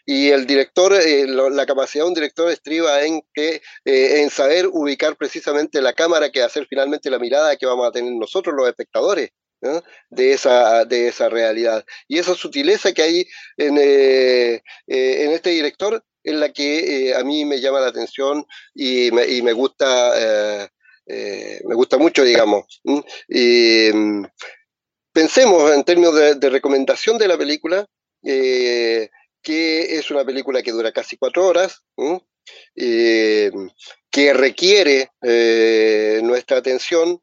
Y 0.07 0.29
el 0.29 0.47
director, 0.47 0.93
eh, 0.93 1.27
la 1.27 1.65
capacidad 1.67 2.03
de 2.05 2.09
un 2.09 2.15
director 2.15 2.49
estriba 2.49 3.03
en 3.03 3.21
que 3.31 3.61
eh, 3.85 4.21
en 4.21 4.31
saber 4.31 4.65
ubicar 4.71 5.17
precisamente 5.17 5.83
la 5.83 5.93
cámara 5.93 6.31
que 6.31 6.41
hacer 6.41 6.65
finalmente 6.67 7.11
la 7.11 7.19
mirada 7.19 7.55
que 7.57 7.67
vamos 7.67 7.87
a 7.87 7.91
tener 7.91 8.11
nosotros 8.13 8.55
los 8.57 8.67
espectadores 8.67 9.29
de, 9.61 10.33
esa, 10.33 10.85
de 10.85 11.07
esa 11.07 11.29
realidad. 11.29 11.85
Y 12.07 12.19
esa 12.19 12.35
sutileza 12.35 12.93
que 12.93 13.01
hay 13.01 13.27
en, 13.57 13.77
eh, 13.77 14.63
eh, 14.87 15.23
en 15.25 15.31
este 15.31 15.51
director 15.51 16.03
es 16.23 16.35
la 16.35 16.51
que 16.51 17.09
eh, 17.09 17.15
a 17.15 17.23
mí 17.23 17.45
me 17.45 17.59
llama 17.59 17.79
la 17.79 17.87
atención 17.87 18.45
y 18.73 19.11
me, 19.11 19.27
y 19.27 19.41
me 19.41 19.53
gusta, 19.53 20.69
me 21.07 21.75
gusta 21.75 21.97
mucho, 21.97 22.23
digamos. 22.23 22.81
Y, 23.27 23.89
mm, 23.93 24.25
pensemos 25.13 25.71
en 25.71 25.83
términos 25.83 26.15
de, 26.15 26.49
recomendación 26.49 27.17
de 27.17 27.27
la 27.27 27.37
película, 27.37 27.87
que 28.21 29.09
es 29.41 30.11
una 30.11 30.25
película 30.25 30.61
que 30.61 30.71
dura 30.71 30.91
casi 30.91 31.17
cuatro 31.17 31.47
horas, 31.47 31.81
que 34.11 34.33
requiere 34.33 35.11
nuestra 36.21 36.57
atención, 36.57 37.21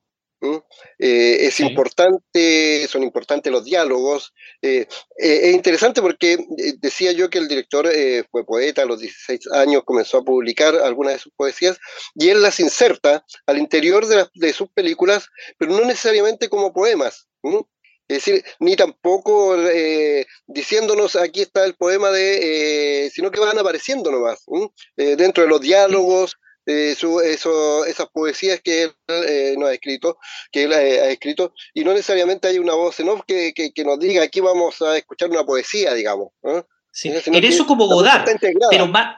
eh, 0.98 1.46
es 1.46 1.60
importante, 1.60 2.86
son 2.88 3.02
importantes 3.02 3.52
los 3.52 3.64
diálogos. 3.64 4.32
Eh, 4.62 4.86
eh, 5.18 5.40
es 5.48 5.54
interesante 5.54 6.00
porque 6.00 6.38
decía 6.78 7.12
yo 7.12 7.30
que 7.30 7.38
el 7.38 7.48
director 7.48 7.90
fue 8.30 8.44
poeta 8.44 8.82
a 8.82 8.86
los 8.86 9.00
16 9.00 9.52
años, 9.52 9.82
comenzó 9.84 10.18
a 10.18 10.24
publicar 10.24 10.74
algunas 10.76 11.14
de 11.14 11.18
sus 11.18 11.32
poesías 11.34 11.78
y 12.14 12.28
él 12.28 12.42
las 12.42 12.60
inserta 12.60 13.24
al 13.46 13.58
interior 13.58 14.06
de, 14.06 14.52
sus 14.52 14.68
películas, 14.70 15.28
pero 15.58 15.72
no 15.72 15.84
necesariamente 15.84 16.48
como 16.48 16.72
poemas. 16.72 17.28
Es 18.06 18.24
decir, 18.24 18.44
ni 18.60 18.76
tampoco 18.76 19.56
diciéndonos 20.46 21.16
aquí 21.16 21.42
está 21.42 21.64
el 21.64 21.74
poema 21.74 22.10
de, 22.10 23.10
sino 23.12 23.30
que 23.30 23.40
van 23.40 23.58
apareciendo 23.58 24.10
nomás, 24.10 24.44
dentro 24.96 25.42
de 25.42 25.48
los 25.48 25.60
diálogos, 25.60 26.36
eh, 26.66 26.94
su, 26.98 27.20
eso, 27.20 27.84
esas 27.84 28.08
poesías 28.08 28.60
que 28.62 28.84
él 28.84 28.92
eh, 29.08 29.54
nos 29.58 29.68
ha 29.68 29.74
escrito, 29.74 30.18
que 30.50 30.64
él 30.64 30.72
ha, 30.72 31.10
escrito, 31.10 31.52
y 31.74 31.84
no 31.84 31.92
necesariamente 31.92 32.48
hay 32.48 32.58
una 32.58 32.74
voz 32.74 32.98
en 33.00 33.08
off 33.08 33.22
que, 33.26 33.52
que, 33.52 33.84
nos 33.84 33.98
diga 33.98 34.22
aquí 34.22 34.40
vamos 34.40 34.80
a 34.82 34.96
escuchar 34.96 35.30
una 35.30 35.44
poesía, 35.44 35.94
digamos. 35.94 36.28
Sí. 36.90 37.12
En 37.26 37.44
eso 37.44 37.66
como 37.66 37.86
Godard, 37.86 38.24
pero 38.70 38.86
más, 38.86 39.16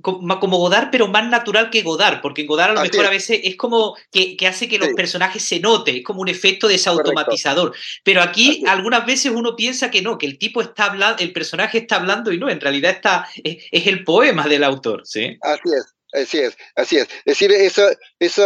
como 0.00 0.56
Godard, 0.56 0.88
pero 0.90 1.06
más 1.08 1.28
natural 1.28 1.70
que 1.70 1.82
Godard, 1.82 2.20
porque 2.22 2.40
en 2.40 2.46
Godard 2.46 2.70
a 2.70 2.74
lo 2.74 2.80
mejor 2.80 3.06
a 3.06 3.10
veces 3.10 3.40
es 3.44 3.56
como 3.56 3.94
que, 4.10 4.36
que 4.36 4.46
hace 4.46 4.68
que 4.68 4.78
los 4.78 4.88
personajes 4.94 5.44
se 5.44 5.60
noten, 5.60 5.96
es 5.96 6.04
como 6.04 6.22
un 6.22 6.28
efecto 6.28 6.66
desautomatizador. 6.66 7.74
Pero 8.02 8.22
aquí 8.22 8.64
algunas 8.66 9.04
veces 9.04 9.32
uno 9.32 9.54
piensa 9.54 9.90
que 9.90 10.00
no, 10.00 10.16
que 10.16 10.26
el 10.26 10.38
tipo 10.38 10.62
está 10.62 10.86
hablando, 10.86 11.22
el 11.22 11.32
personaje 11.32 11.78
está 11.78 11.96
hablando 11.96 12.32
y 12.32 12.38
no, 12.38 12.48
en 12.48 12.60
realidad 12.60 12.92
está, 12.92 13.28
es, 13.44 13.64
es 13.70 13.86
el 13.86 14.02
poema 14.04 14.48
del 14.48 14.64
autor, 14.64 15.02
¿sí? 15.04 15.36
Así 15.42 15.68
es. 15.76 15.94
Así 16.12 16.40
es, 16.40 16.56
así 16.76 16.98
es. 16.98 17.08
Es 17.24 17.24
decir, 17.24 17.52
esa, 17.52 17.90
esa 18.18 18.44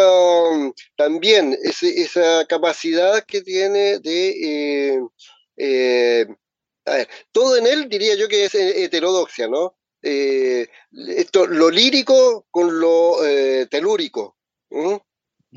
también 0.96 1.58
esa 1.62 2.44
capacidad 2.46 3.24
que 3.24 3.42
tiene 3.42 3.98
de 3.98 4.94
eh, 4.94 5.00
eh, 5.56 6.26
a 6.84 6.92
ver, 6.92 7.08
todo 7.32 7.56
en 7.56 7.66
él 7.66 7.88
diría 7.88 8.14
yo 8.14 8.28
que 8.28 8.44
es 8.44 8.54
eh, 8.54 8.84
heterodoxia, 8.84 9.48
¿no? 9.48 9.76
esto, 10.02 11.48
lo 11.48 11.68
lírico 11.68 12.46
con 12.52 12.78
lo 12.78 13.16
telúrico. 13.68 14.36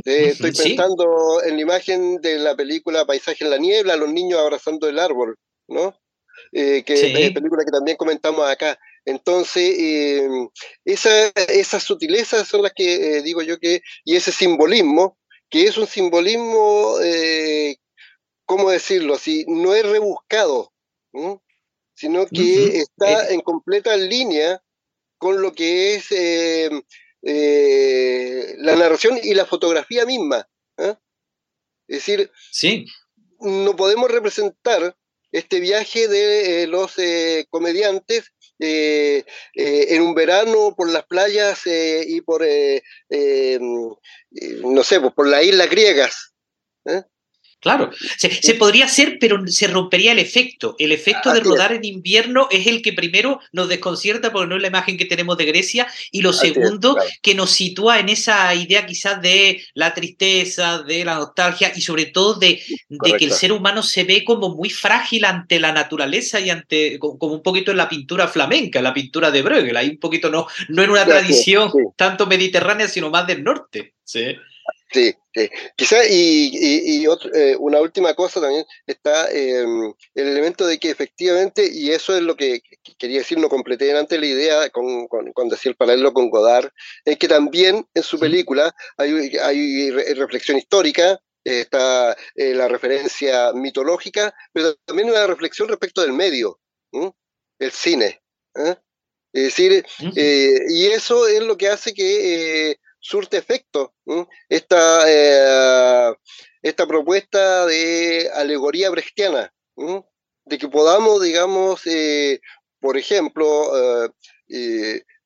estoy 0.04 0.52
pensando 0.54 1.44
en 1.44 1.56
la 1.58 1.62
imagen 1.62 2.20
de 2.20 2.40
la 2.40 2.56
película 2.56 3.06
Paisaje 3.06 3.44
en 3.44 3.52
la 3.52 3.60
niebla, 3.60 3.96
los 3.96 4.10
niños 4.10 4.40
abrazando 4.40 4.90
el 4.90 4.98
árbol, 4.98 5.38
¿no? 5.68 5.94
Que 6.52 6.84
es 6.88 7.32
película 7.32 7.64
que 7.66 7.72
también 7.72 7.98
comentamos 7.98 8.48
acá. 8.50 8.78
Entonces, 9.06 9.76
eh, 9.80 10.30
esas 10.86 11.84
sutilezas 11.84 12.48
son 12.48 12.62
las 12.62 12.74
que 12.76 13.18
eh, 13.18 13.22
digo 13.24 13.42
yo 13.42 13.58
que, 13.60 13.82
y 14.04 14.16
ese 14.16 14.32
simbolismo, 14.32 15.18
que 15.50 15.64
es 15.64 15.78
un 15.78 15.88
simbolismo, 15.88 16.98
eh, 17.02 17.78
¿cómo 18.46 18.70
decirlo? 18.70 19.18
Si 19.18 19.46
no 19.48 19.74
es 19.74 19.84
rebuscado, 19.84 20.72
sino 21.96 22.28
que 22.28 22.78
está 22.78 23.30
en 23.30 23.42
completa 23.42 23.98
línea 23.98 24.62
con 25.18 25.42
lo 25.42 25.54
que 25.54 25.96
es 25.96 26.12
la 27.22 28.76
narración 28.76 29.20
y 29.24 29.34
la 29.34 29.46
fotografía 29.46 30.06
misma. 30.06 30.48
Es 30.78 32.06
decir, 32.06 32.32
sí. 32.52 32.86
no 33.40 33.76
podemos 33.76 34.12
representar 34.12 34.96
este 35.32 35.60
viaje 35.60 36.08
de 36.08 36.68
los 36.68 36.96
comediantes 37.50 38.32
eh, 38.62 39.24
eh, 39.56 39.96
en 39.96 40.02
un 40.02 40.14
verano 40.14 40.76
por 40.76 40.92
las 40.92 41.06
playas 41.06 41.66
eh, 41.66 42.04
y 42.06 42.20
por, 42.20 42.42
no 42.42 42.48
sé, 44.84 45.00
pues, 45.00 45.14
por 45.14 45.28
las 45.28 45.44
islas 45.44 45.70
griegas. 45.70 46.34
Claro, 47.62 47.92
se, 48.18 48.54
podría 48.54 48.86
hacer, 48.86 49.18
pero 49.20 49.46
se 49.48 49.68
rompería 49.68 50.14
el 50.14 50.20
efecto. 50.20 50.78
El 50.80 50.94
efecto 50.94 51.34
de 51.34 51.42
rodar 51.42 51.74
en 51.74 51.84
invierno 51.84 52.48
es 52.52 52.68
el 52.68 52.82
que 52.82 52.94
primero 52.94 53.42
nos 53.52 53.68
desconcierta 53.68 54.32
porque 54.32 54.48
no 54.48 54.56
es 54.56 54.62
la 54.62 54.70
imagen 54.70 54.98
que 54.98 55.04
tenemos 55.04 55.36
de 55.38 55.44
Grecia 55.44 55.86
y 56.12 56.22
lo 56.22 56.32
segundo 56.32 56.98
que 57.22 57.36
nos 57.36 57.52
sitúa 57.52 58.00
en 58.00 58.08
esa 58.08 58.56
idea 58.56 58.86
quizás 58.86 59.22
de 59.22 59.62
la 59.74 59.94
tristeza, 59.94 60.84
de 60.84 61.04
la 61.04 61.16
nostalgia 61.16 61.74
y 61.76 61.82
sobre 61.82 62.06
todo 62.06 62.36
de, 62.36 62.62
que 63.18 63.26
el 63.26 63.34
ser 63.34 63.52
humano 63.52 63.84
se 63.84 64.06
ve 64.06 64.24
como 64.24 64.56
muy 64.56 64.70
frágil 64.70 65.26
ante 65.26 65.60
la 65.60 65.74
naturaleza 65.74 66.40
y 66.40 66.50
ante 66.50 66.98
como 66.98 67.34
un 67.34 67.44
poquito 67.44 67.72
en 67.72 67.78
la 67.78 67.90
pintura 67.90 68.30
flamenca, 68.30 68.82
la 68.82 68.94
pintura 68.94 69.32
de 69.32 69.42
Bruegel, 69.42 69.76
hay 69.76 69.90
un 69.90 70.00
poquito 70.00 70.30
no, 70.30 70.48
no 70.70 70.82
en 70.82 70.92
una 70.92 71.06
tradición 71.06 71.72
tanto 71.98 72.26
mediterránea 72.26 72.88
sino 72.88 73.10
más 73.10 73.28
del 73.28 73.44
norte. 73.44 73.96
¿sí? 74.06 74.38
Sí, 74.92 75.14
sí. 75.36 75.50
Quizá, 75.76 76.04
y, 76.08 76.50
y, 76.52 77.06
eh, 77.36 77.56
una 77.60 77.80
última 77.80 78.16
cosa 78.16 78.42
también 78.42 78.66
está 78.88 79.30
em, 79.32 79.94
el 80.16 80.28
elemento 80.28 80.66
de 80.66 80.80
que 80.80 80.90
efectivamente, 80.90 81.70
y 81.72 81.92
eso 81.92 82.16
es 82.16 82.24
lo 82.24 82.36
que 82.36 82.62
quería 82.98 83.20
decir, 83.20 83.38
no 83.38 83.50
completé 83.50 83.96
antes 83.96 84.20
la 84.20 84.26
idea 84.26 84.70
con, 84.72 85.08
con, 85.08 85.50
decir 85.50 85.72
el 85.72 85.76
paralelo 85.76 86.12
con 86.12 86.32
Godard, 86.32 86.72
es 87.06 87.18
que 87.18 87.28
también 87.28 87.86
en 87.94 88.04
su 88.04 88.20
película 88.20 88.74
hay, 88.98 89.38
hay 89.38 89.92
reflexión 90.16 90.58
histórica, 90.58 91.20
está 91.44 92.18
eh, 92.36 92.56
la 92.56 92.68
referencia 92.68 93.54
mitológica, 93.54 94.34
pero 94.52 94.74
también 94.86 95.10
una 95.12 95.28
reflexión 95.28 95.68
respecto 95.68 96.02
del 96.02 96.14
medio, 96.14 96.60
el 97.60 97.72
cine. 97.72 98.22
¿eh? 98.56 98.76
Es 99.34 99.44
decir, 99.44 99.86
y 100.16 100.88
eso 100.88 101.28
es 101.28 101.42
lo 101.42 101.58
que 101.58 101.68
hace 101.68 101.94
que 101.94 102.80
surte 103.00 103.38
efecto 103.38 103.94
esta, 104.50 106.16
esta 106.62 106.88
propuesta 106.88 107.66
de 107.66 108.30
alegoría 108.34 108.90
brechtiana, 108.90 109.54
de 110.46 110.58
que 110.58 110.68
podamos, 110.68 111.22
digamos, 111.22 111.82
por 112.80 112.98
ejemplo, 112.98 113.72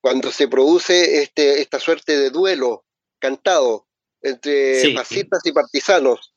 cuando 0.01 0.31
se 0.31 0.47
produce 0.47 1.21
este, 1.21 1.61
esta 1.61 1.79
suerte 1.79 2.17
de 2.17 2.29
duelo 2.29 2.85
cantado 3.19 3.87
entre 4.21 4.93
fascistas 4.93 5.45
y 5.45 5.51
partisanos. 5.51 6.33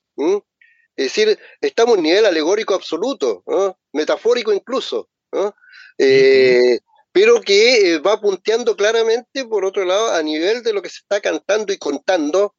Es 0.97 1.15
decir, 1.15 1.39
estamos 1.61 1.95
en 1.95 1.99
un 1.99 2.05
nivel 2.05 2.27
alegórico 2.27 2.75
absoluto, 2.75 3.45
metafórico 3.93 4.53
incluso, 4.53 5.11
eh, 5.99 6.79
pero 7.17 7.41
que 7.41 7.95
eh, 7.95 7.99
va 7.99 8.21
punteando 8.21 8.77
claramente, 8.77 9.47
por 9.47 9.65
otro 9.65 9.87
lado, 9.87 10.13
a 10.13 10.23
nivel 10.23 10.63
de 10.63 10.75
lo 10.75 10.83
que 10.83 10.91
se 10.91 10.99
está 10.99 11.19
cantando 11.23 11.73
y 11.73 11.79
contando, 11.79 12.55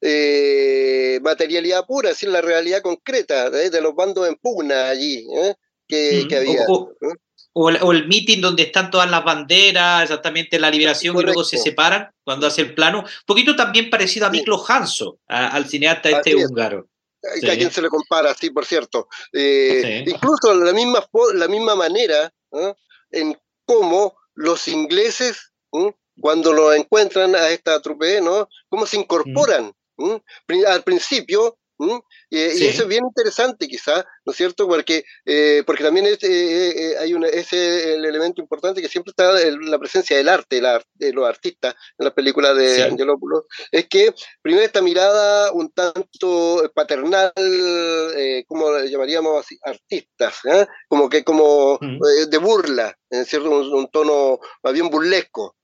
eh, 0.00 1.18
materialidad 1.20 1.84
pura, 1.84 2.10
es 2.10 2.14
decir, 2.14 2.28
la 2.28 2.42
realidad 2.42 2.80
concreta 2.80 3.50
de 3.50 3.80
los 3.80 3.92
bandos 3.96 4.28
en 4.28 4.36
pugna 4.36 4.88
allí 4.88 5.26
que, 5.88 6.28
había. 6.30 6.64
O 7.54 7.70
el, 7.70 7.78
o 7.82 7.92
meeting 8.06 8.40
donde 8.40 8.62
están 8.62 8.88
todas 8.88 9.10
las 9.10 9.24
banderas, 9.24 10.04
exactamente 10.04 10.60
la 10.60 10.70
liberación 10.70 11.18
y 11.18 11.22
luego 11.24 11.42
se 11.42 11.58
separan 11.58 12.08
cuando 12.22 12.46
hace 12.46 12.60
el 12.60 12.74
plano. 12.76 13.00
Un 13.00 13.26
poquito 13.26 13.56
también 13.56 13.90
parecido 13.90 14.26
a 14.26 14.30
Miklo 14.30 14.62
Hanso, 14.64 15.18
al 15.26 15.66
cineasta 15.66 16.08
este 16.08 16.36
húngaro. 16.36 16.86
A 17.24 17.56
quien 17.56 17.72
se 17.72 17.82
le 17.82 17.88
compara, 17.88 18.32
sí, 18.34 18.50
por 18.50 18.64
cierto. 18.64 19.08
Eh, 19.32 20.04
incluso 20.06 20.54
la 20.54 20.72
misma, 20.72 21.04
la 21.34 21.48
misma 21.48 21.74
manera 21.74 22.32
en 23.12 23.36
cómo 23.64 24.16
los 24.34 24.68
ingleses, 24.68 25.52
cuando 26.20 26.52
lo 26.52 26.72
encuentran 26.72 27.34
a 27.34 27.48
esta 27.50 27.80
trupe, 27.80 28.20
¿no? 28.20 28.48
cómo 28.68 28.86
se 28.86 28.98
incorporan. 28.98 29.72
Al 30.66 30.82
principio 30.82 31.58
y, 32.30 32.38
eso 32.38 32.82
es 32.82 32.88
bien 32.88 33.04
interesante 33.04 33.68
quizá, 33.68 34.04
¿no 34.24 34.32
es 34.32 34.36
cierto? 34.36 34.66
Porque, 34.66 35.04
eh, 35.24 35.62
porque 35.66 35.84
también 35.84 36.06
es, 36.06 36.22
eh, 36.22 36.92
eh, 36.92 36.94
hay 36.98 37.14
una, 37.14 37.28
ese 37.28 37.94
el 37.94 38.04
elemento 38.04 38.40
importante 38.40 38.80
que 38.80 38.88
siempre 38.88 39.10
está 39.10 39.32
la 39.32 39.78
presencia 39.78 40.16
del 40.16 40.28
arte, 40.28 40.60
de 40.94 41.12
los 41.12 41.28
artistas 41.28 41.74
en 41.98 42.04
las 42.04 42.14
películas 42.14 42.56
de 42.56 42.84
Angelopoulos, 42.84 43.44
es 43.70 43.88
que 43.88 44.14
primero 44.40 44.64
esta 44.64 44.82
mirada 44.82 45.52
un 45.52 45.70
tanto 45.70 46.70
paternal, 46.74 47.32
como 48.46 48.78
llamaríamos 48.80 49.44
así, 49.44 49.58
artistas, 49.62 50.38
como 50.88 51.08
que 51.08 51.24
como 51.24 51.78
de 51.80 52.38
burla, 52.38 52.96
en 53.10 53.24
cierto, 53.24 53.50
un 53.50 53.88
tono 53.90 54.40
más 54.62 54.72
bien 54.72 54.88
burlesco, 54.88 55.56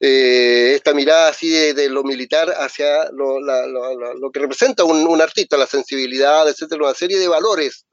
eh, 0.00 0.72
esta 0.74 0.92
mirada 0.92 1.28
así 1.28 1.48
de, 1.72 1.88
lo 1.88 2.02
militar 2.02 2.50
hacia 2.50 3.10
lo, 3.12 4.30
que 4.32 4.40
representa 4.40 4.84
un, 4.84 5.20
artista, 5.20 5.56
la 5.56 5.66
sensibilidad, 5.66 6.48
etcétera, 6.48 6.84
una 6.84 6.94
serie 6.94 7.18
de 7.18 7.28
valores 7.28 7.86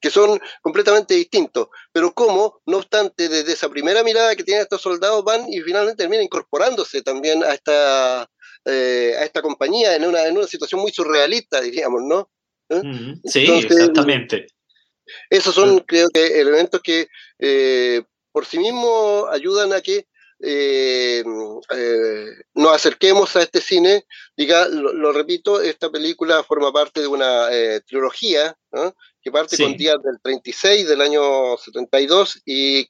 que 0.00 0.10
son 0.10 0.38
completamente 0.60 1.14
distintos. 1.14 1.68
Pero 1.92 2.12
cómo, 2.12 2.60
no 2.66 2.78
obstante, 2.78 3.28
desde 3.28 3.52
esa 3.52 3.70
primera 3.70 4.02
mirada 4.04 4.36
que 4.36 4.44
tienen 4.44 4.62
estos 4.62 4.82
soldados 4.82 5.24
van 5.24 5.50
y 5.50 5.60
finalmente 5.60 6.02
terminan 6.02 6.24
incorporándose 6.24 7.02
también 7.02 7.42
a 7.42 7.54
esta, 7.54 8.30
eh, 8.66 9.14
a 9.18 9.24
esta 9.24 9.40
compañía 9.40 9.96
en 9.96 10.04
una, 10.04 10.26
en 10.26 10.36
una 10.36 10.46
situación 10.46 10.82
muy 10.82 10.92
surrealista, 10.92 11.60
diríamos, 11.60 12.02
¿no? 12.02 12.30
¿Eh? 12.68 12.82
Sí, 13.24 13.46
exactamente. 13.50 14.46
Esos 15.28 15.54
son, 15.54 15.80
creo 15.80 16.08
que, 16.12 16.40
elementos 16.40 16.80
que 16.82 17.08
por 18.30 18.46
sí 18.46 18.58
mismos 18.58 19.24
ayudan 19.30 19.72
a 19.72 19.80
que 19.80 20.06
eh, 20.42 21.22
eh, 21.76 22.26
nos 22.54 22.72
acerquemos 22.72 23.36
a 23.36 23.42
este 23.42 23.60
cine. 23.60 24.06
Diga, 24.36 24.68
lo, 24.68 25.12
repito, 25.12 25.60
esta 25.60 25.90
película 25.90 26.42
forma 26.42 26.72
parte 26.72 27.00
de 27.00 27.06
una 27.06 27.52
eh, 27.52 27.80
trilogía 27.86 28.56
que 29.22 29.30
parte 29.30 29.58
con 29.58 29.76
días 29.76 29.98
del 30.02 30.18
36 30.22 30.88
del 30.88 31.02
año 31.02 31.56
72 31.58 32.40
y 32.46 32.86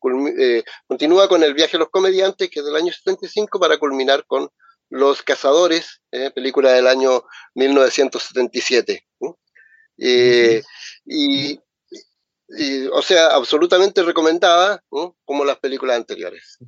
continúa 0.86 1.28
con 1.28 1.42
El 1.42 1.54
viaje 1.54 1.72
de 1.72 1.80
los 1.80 1.90
comediantes, 1.90 2.48
que 2.50 2.60
es 2.60 2.64
del 2.66 2.76
año 2.76 2.92
75, 2.92 3.58
para 3.58 3.78
culminar 3.78 4.24
con 4.26 4.48
Los 4.90 5.22
cazadores, 5.22 6.00
película 6.34 6.72
del 6.72 6.86
año 6.86 7.24
1977. 7.54 9.04
y, 9.96 11.58
o 12.92 13.02
sea, 13.02 13.28
absolutamente 13.28 14.02
recomendada, 14.04 14.84
como 14.88 15.44
las 15.44 15.58
películas 15.58 15.96
anteriores. 15.96 16.58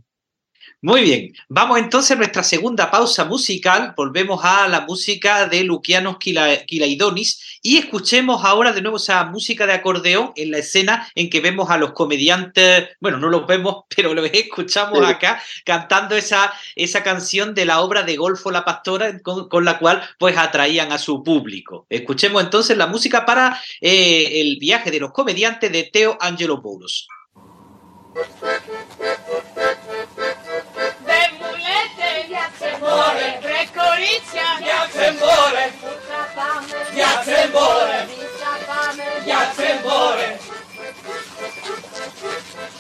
Muy 0.85 1.03
bien, 1.03 1.33
vamos 1.49 1.79
entonces 1.79 2.11
a 2.11 2.17
nuestra 2.17 2.43
segunda 2.43 2.91
pausa 2.91 3.25
musical. 3.25 3.95
Volvemos 3.97 4.41
a 4.45 4.67
la 4.67 4.81
música 4.81 5.47
de 5.47 5.63
Lucianos 5.63 6.17
Kilaidonis 6.19 7.61
y 7.63 7.79
escuchemos 7.79 8.45
ahora 8.45 8.73
de 8.73 8.83
nuevo 8.83 8.97
esa 8.97 9.23
música 9.27 9.65
de 9.65 9.75
acordeón 9.75 10.33
en 10.35 10.51
la 10.51 10.59
escena 10.59 11.09
en 11.15 11.31
que 11.31 11.41
vemos 11.41 11.71
a 11.71 11.79
los 11.79 11.93
comediantes, 11.93 12.89
bueno, 12.99 13.19
no 13.19 13.29
los 13.29 13.47
vemos, 13.47 13.85
pero 13.97 14.13
los 14.13 14.29
escuchamos 14.33 15.07
acá 15.07 15.41
cantando 15.65 16.17
esa, 16.17 16.53
esa 16.75 17.05
canción 17.05 17.55
de 17.55 17.65
la 17.65 17.81
obra 17.81 18.03
de 18.03 18.17
Golfo 18.17 18.51
la 18.51 18.65
Pastora 18.65 19.21
con, 19.21 19.65
la 19.65 19.79
cual 19.79 20.03
pues 20.19 20.37
atraían 20.37 20.91
a 20.91 20.99
su 20.99 21.23
público. 21.23 21.87
Escuchemos 21.91 22.43
entonces 22.43 22.77
la 22.77 22.89
música 22.89 23.25
para 23.25 23.57
eh, 23.81 24.41
el 24.41 24.57
viaje 24.59 24.91
de 24.91 24.99
los 24.99 25.13
comediantes 25.13 25.71
de 25.71 25.85
Teo 25.85 26.19
lewica, 34.03 34.47
ja 34.61 34.89
cembole, 34.93 35.65
ja 36.95 37.23
cembole, 37.25 38.07
ja 39.27 39.41
cembole. 39.57 40.39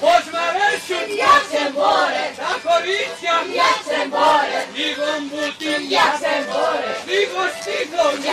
Pożmareszyn, 0.01 1.09
ja 1.17 1.35
cembole, 1.51 2.25
na 2.39 2.53
koricja, 2.65 3.35
ja 3.55 3.71
cembole, 3.87 4.59
ligą 4.75 5.13
butin, 5.31 5.91
ja 5.91 6.19
cembole, 6.21 6.91
ligą 7.07 7.45
sztigą, 7.57 8.05
ja 8.25 8.32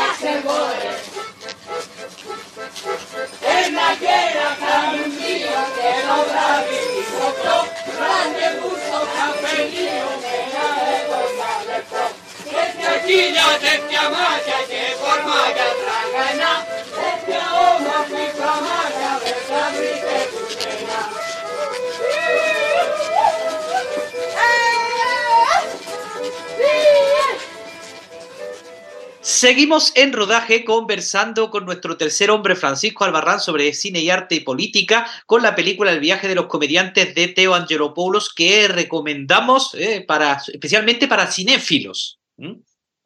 Seguimos 29.39 29.93
en 29.95 30.11
rodaje 30.11 30.65
conversando 30.65 31.49
con 31.49 31.63
nuestro 31.63 31.95
tercer 31.95 32.29
hombre 32.29 32.57
Francisco 32.57 33.05
Albarrán 33.05 33.39
sobre 33.39 33.73
cine 33.73 34.01
y 34.01 34.09
arte 34.09 34.35
y 34.35 34.41
política 34.41 35.09
con 35.25 35.41
la 35.41 35.55
película 35.55 35.93
El 35.93 36.01
viaje 36.01 36.27
de 36.27 36.35
los 36.35 36.47
comediantes 36.47 37.15
de 37.15 37.29
Teo 37.29 37.53
Angelopoulos 37.53 38.33
que 38.33 38.67
recomendamos 38.67 39.75
eh, 39.75 40.03
para, 40.05 40.41
especialmente 40.45 41.07
para 41.07 41.31
cinéfilos. 41.31 42.19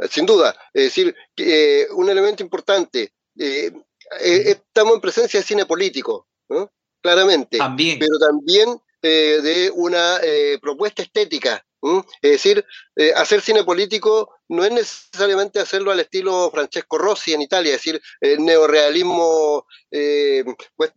Sin 0.09 0.25
duda, 0.25 0.55
es 0.73 0.85
decir, 0.85 1.15
eh, 1.37 1.85
un 1.91 2.09
elemento 2.09 2.41
importante, 2.41 3.13
eh, 3.37 3.71
estamos 4.19 4.95
en 4.95 5.01
presencia 5.01 5.39
de 5.39 5.45
cine 5.45 5.67
político, 5.67 6.29
claramente, 6.99 7.59
también. 7.59 7.99
pero 7.99 8.17
también 8.17 8.81
de 9.03 9.71
una 9.75 10.19
propuesta 10.59 11.03
estética 11.03 11.63
es 12.21 12.31
decir, 12.31 12.65
eh, 12.95 13.11
hacer 13.15 13.41
cine 13.41 13.63
político 13.63 14.35
no 14.49 14.63
es 14.65 14.71
necesariamente 14.71 15.60
hacerlo 15.60 15.91
al 15.91 15.99
estilo 15.99 16.49
Francesco 16.51 16.97
Rossi 16.97 17.34
en 17.34 17.41
Italia, 17.41 17.73
es 17.73 17.79
decir, 17.79 18.01
el 18.21 18.43
neorealismo, 18.43 19.65
eh, 19.91 20.43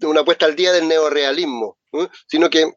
una 0.02 0.24
puesta 0.24 0.46
al 0.46 0.56
día 0.56 0.72
del 0.72 0.88
neorealismo, 0.88 1.78
sino 2.26 2.50
que 2.50 2.72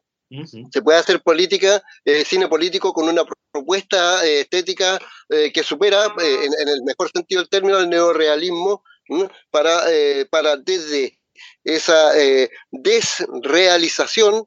se 0.70 0.82
puede 0.82 0.98
hacer 0.98 1.22
política, 1.22 1.82
eh, 2.04 2.24
cine 2.24 2.46
político 2.46 2.92
con 2.92 3.08
una 3.08 3.24
propuesta 3.50 4.24
estética 4.24 5.00
que 5.28 5.62
supera, 5.64 6.14
en, 6.18 6.68
el 6.68 6.82
mejor 6.84 7.10
sentido 7.10 7.40
del 7.40 7.48
término, 7.48 7.78
el 7.78 7.88
neorealismo, 7.88 8.84
para, 9.50 9.86
para 10.30 10.56
desde 10.56 11.18
esa 11.64 12.12
desrealización 12.70 14.46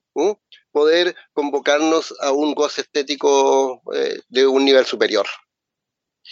poder 0.74 1.16
convocarnos 1.32 2.14
a 2.20 2.32
un 2.32 2.54
goce 2.54 2.82
estético 2.82 3.82
eh, 3.94 4.20
de 4.28 4.46
un 4.46 4.66
nivel 4.66 4.86
superior. 4.86 5.26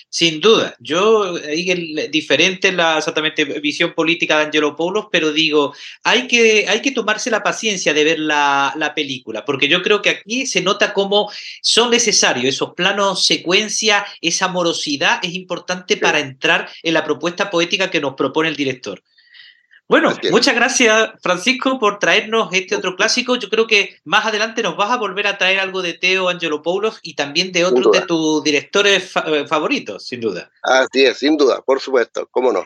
Sin 0.10 0.40
duda, 0.42 0.76
yo 0.80 1.36
ahí 1.36 2.08
diferente 2.10 2.72
la 2.72 2.98
exactamente 2.98 3.46
visión 3.60 3.94
política 3.94 4.38
de 4.38 4.46
Angelo 4.46 4.76
Paulos, 4.76 5.08
pero 5.12 5.32
digo, 5.32 5.74
hay 6.04 6.28
que, 6.28 6.66
hay 6.68 6.82
que 6.82 6.92
tomarse 6.92 7.30
la 7.30 7.44
paciencia 7.44 7.94
de 7.94 8.04
ver 8.04 8.20
la, 8.20 8.74
la, 8.78 8.94
película, 8.94 9.46
porque 9.46 9.68
yo 9.68 9.82
creo 9.82 10.02
que 10.02 10.10
aquí 10.10 10.46
se 10.46 10.62
nota 10.62 10.94
cómo 10.94 11.32
son 11.62 11.92
necesarios 11.92 12.56
esos 12.56 12.74
planos 12.74 13.26
secuencia, 13.26 14.06
esa 14.22 14.48
morosidad 14.48 15.20
es 15.24 15.34
importante 15.34 15.98
para 15.98 16.20
entrar 16.20 16.70
en 16.84 16.94
la 16.94 17.04
propuesta 17.04 17.50
poética 17.50 17.90
que 17.90 18.02
nos 18.02 18.16
propone 18.16 18.50
el 18.50 18.56
director. 18.56 19.02
Bueno, 19.92 20.14
muchas 20.32 20.56
gracias 20.56 21.12
Francisco 21.22 21.78
por 21.78 22.00
traernos 22.00 22.48
este 22.54 22.78
otro 22.78 22.96
clásico. 22.96 23.36
Yo 23.36 23.50
creo 23.50 23.68
que 23.68 24.00
más 24.06 24.26
adelante 24.26 24.64
nos 24.64 24.78
vas 24.78 24.90
a 24.90 24.96
volver 24.96 25.28
a 25.28 25.38
traer 25.38 25.60
algo 25.60 25.82
de 25.82 25.92
Teo 25.92 26.30
Angelopoulos 26.30 27.02
y 27.04 27.14
también 27.14 27.52
de 27.52 27.66
otros 27.66 27.92
de 27.92 28.00
tus 28.04 28.42
directores 28.42 29.12
eh, 29.26 29.46
favoritos, 29.46 30.08
sin 30.08 30.22
duda. 30.22 30.50
Así 30.64 31.04
es, 31.04 31.18
sin 31.18 31.36
duda, 31.36 31.62
por 31.62 31.82
supuesto, 31.82 32.26
cómo 32.32 32.54
no. 32.54 32.66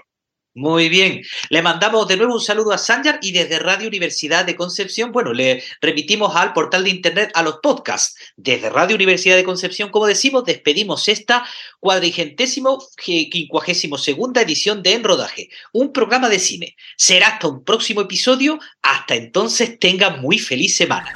Muy 0.58 0.88
bien. 0.88 1.22
Le 1.50 1.62
mandamos 1.62 2.08
de 2.08 2.16
nuevo 2.16 2.36
un 2.36 2.40
saludo 2.40 2.72
a 2.72 2.78
Sanjar 2.78 3.20
y 3.22 3.34
desde 3.34 3.60
Radio 3.60 3.90
Universidad 3.90 4.46
de 4.46 4.56
Concepción, 4.56 5.12
bueno, 5.12 5.34
le 5.34 5.62
remitimos 5.82 6.34
al 6.34 6.54
portal 6.54 6.86
de 6.86 6.92
internet 6.92 7.30
a 7.34 7.44
los 7.44 7.58
podcasts. 7.58 8.16
Desde 8.38 8.70
Radio 8.70 8.96
Universidad 8.96 9.36
de 9.36 9.44
Concepción, 9.44 9.90
como 9.90 10.06
decimos, 10.06 10.46
despedimos 10.46 11.10
esta 11.10 11.46
cuadrigentésimo 11.82 12.82
quincuagésimo 12.96 13.98
segunda 13.98 14.44
edición 14.44 14.82
de 14.82 14.94
En 14.94 15.04
Rodaje, 15.04 15.50
un 15.74 15.92
programa 15.92 16.30
de 16.30 16.40
cine. 16.40 16.78
Será 16.96 17.28
hasta 17.28 17.50
un 17.50 17.66
próximo 17.66 18.00
episodio. 18.00 18.58
Hasta 18.82 19.16
entonces, 19.16 19.78
tenga 19.78 20.12
muy 20.12 20.40
feliz 20.40 20.78
semana. 20.78 21.14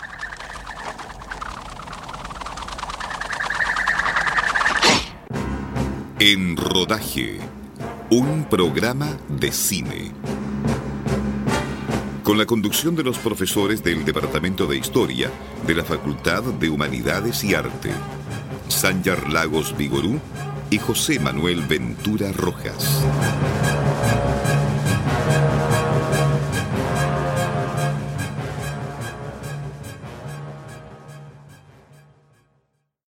En 6.19 6.57
Rodaje 6.57 7.39
un 8.11 8.45
programa 8.45 9.07
de 9.27 9.51
cine. 9.51 10.11
Con 12.23 12.39
la 12.39 12.45
conducción 12.47 12.95
de 12.95 13.03
los 13.03 13.19
profesores 13.19 13.83
del 13.83 14.03
Departamento 14.03 14.65
de 14.65 14.77
Historia 14.77 15.29
de 15.67 15.75
la 15.75 15.83
Facultad 15.83 16.41
de 16.41 16.69
Humanidades 16.69 17.43
y 17.43 17.53
Arte, 17.53 17.91
Sanjar 18.67 19.31
Lagos 19.31 19.77
Vigorú 19.77 20.19
y 20.71 20.79
José 20.79 21.19
Manuel 21.19 21.61
Ventura 21.61 22.31
Rojas. 22.31 23.03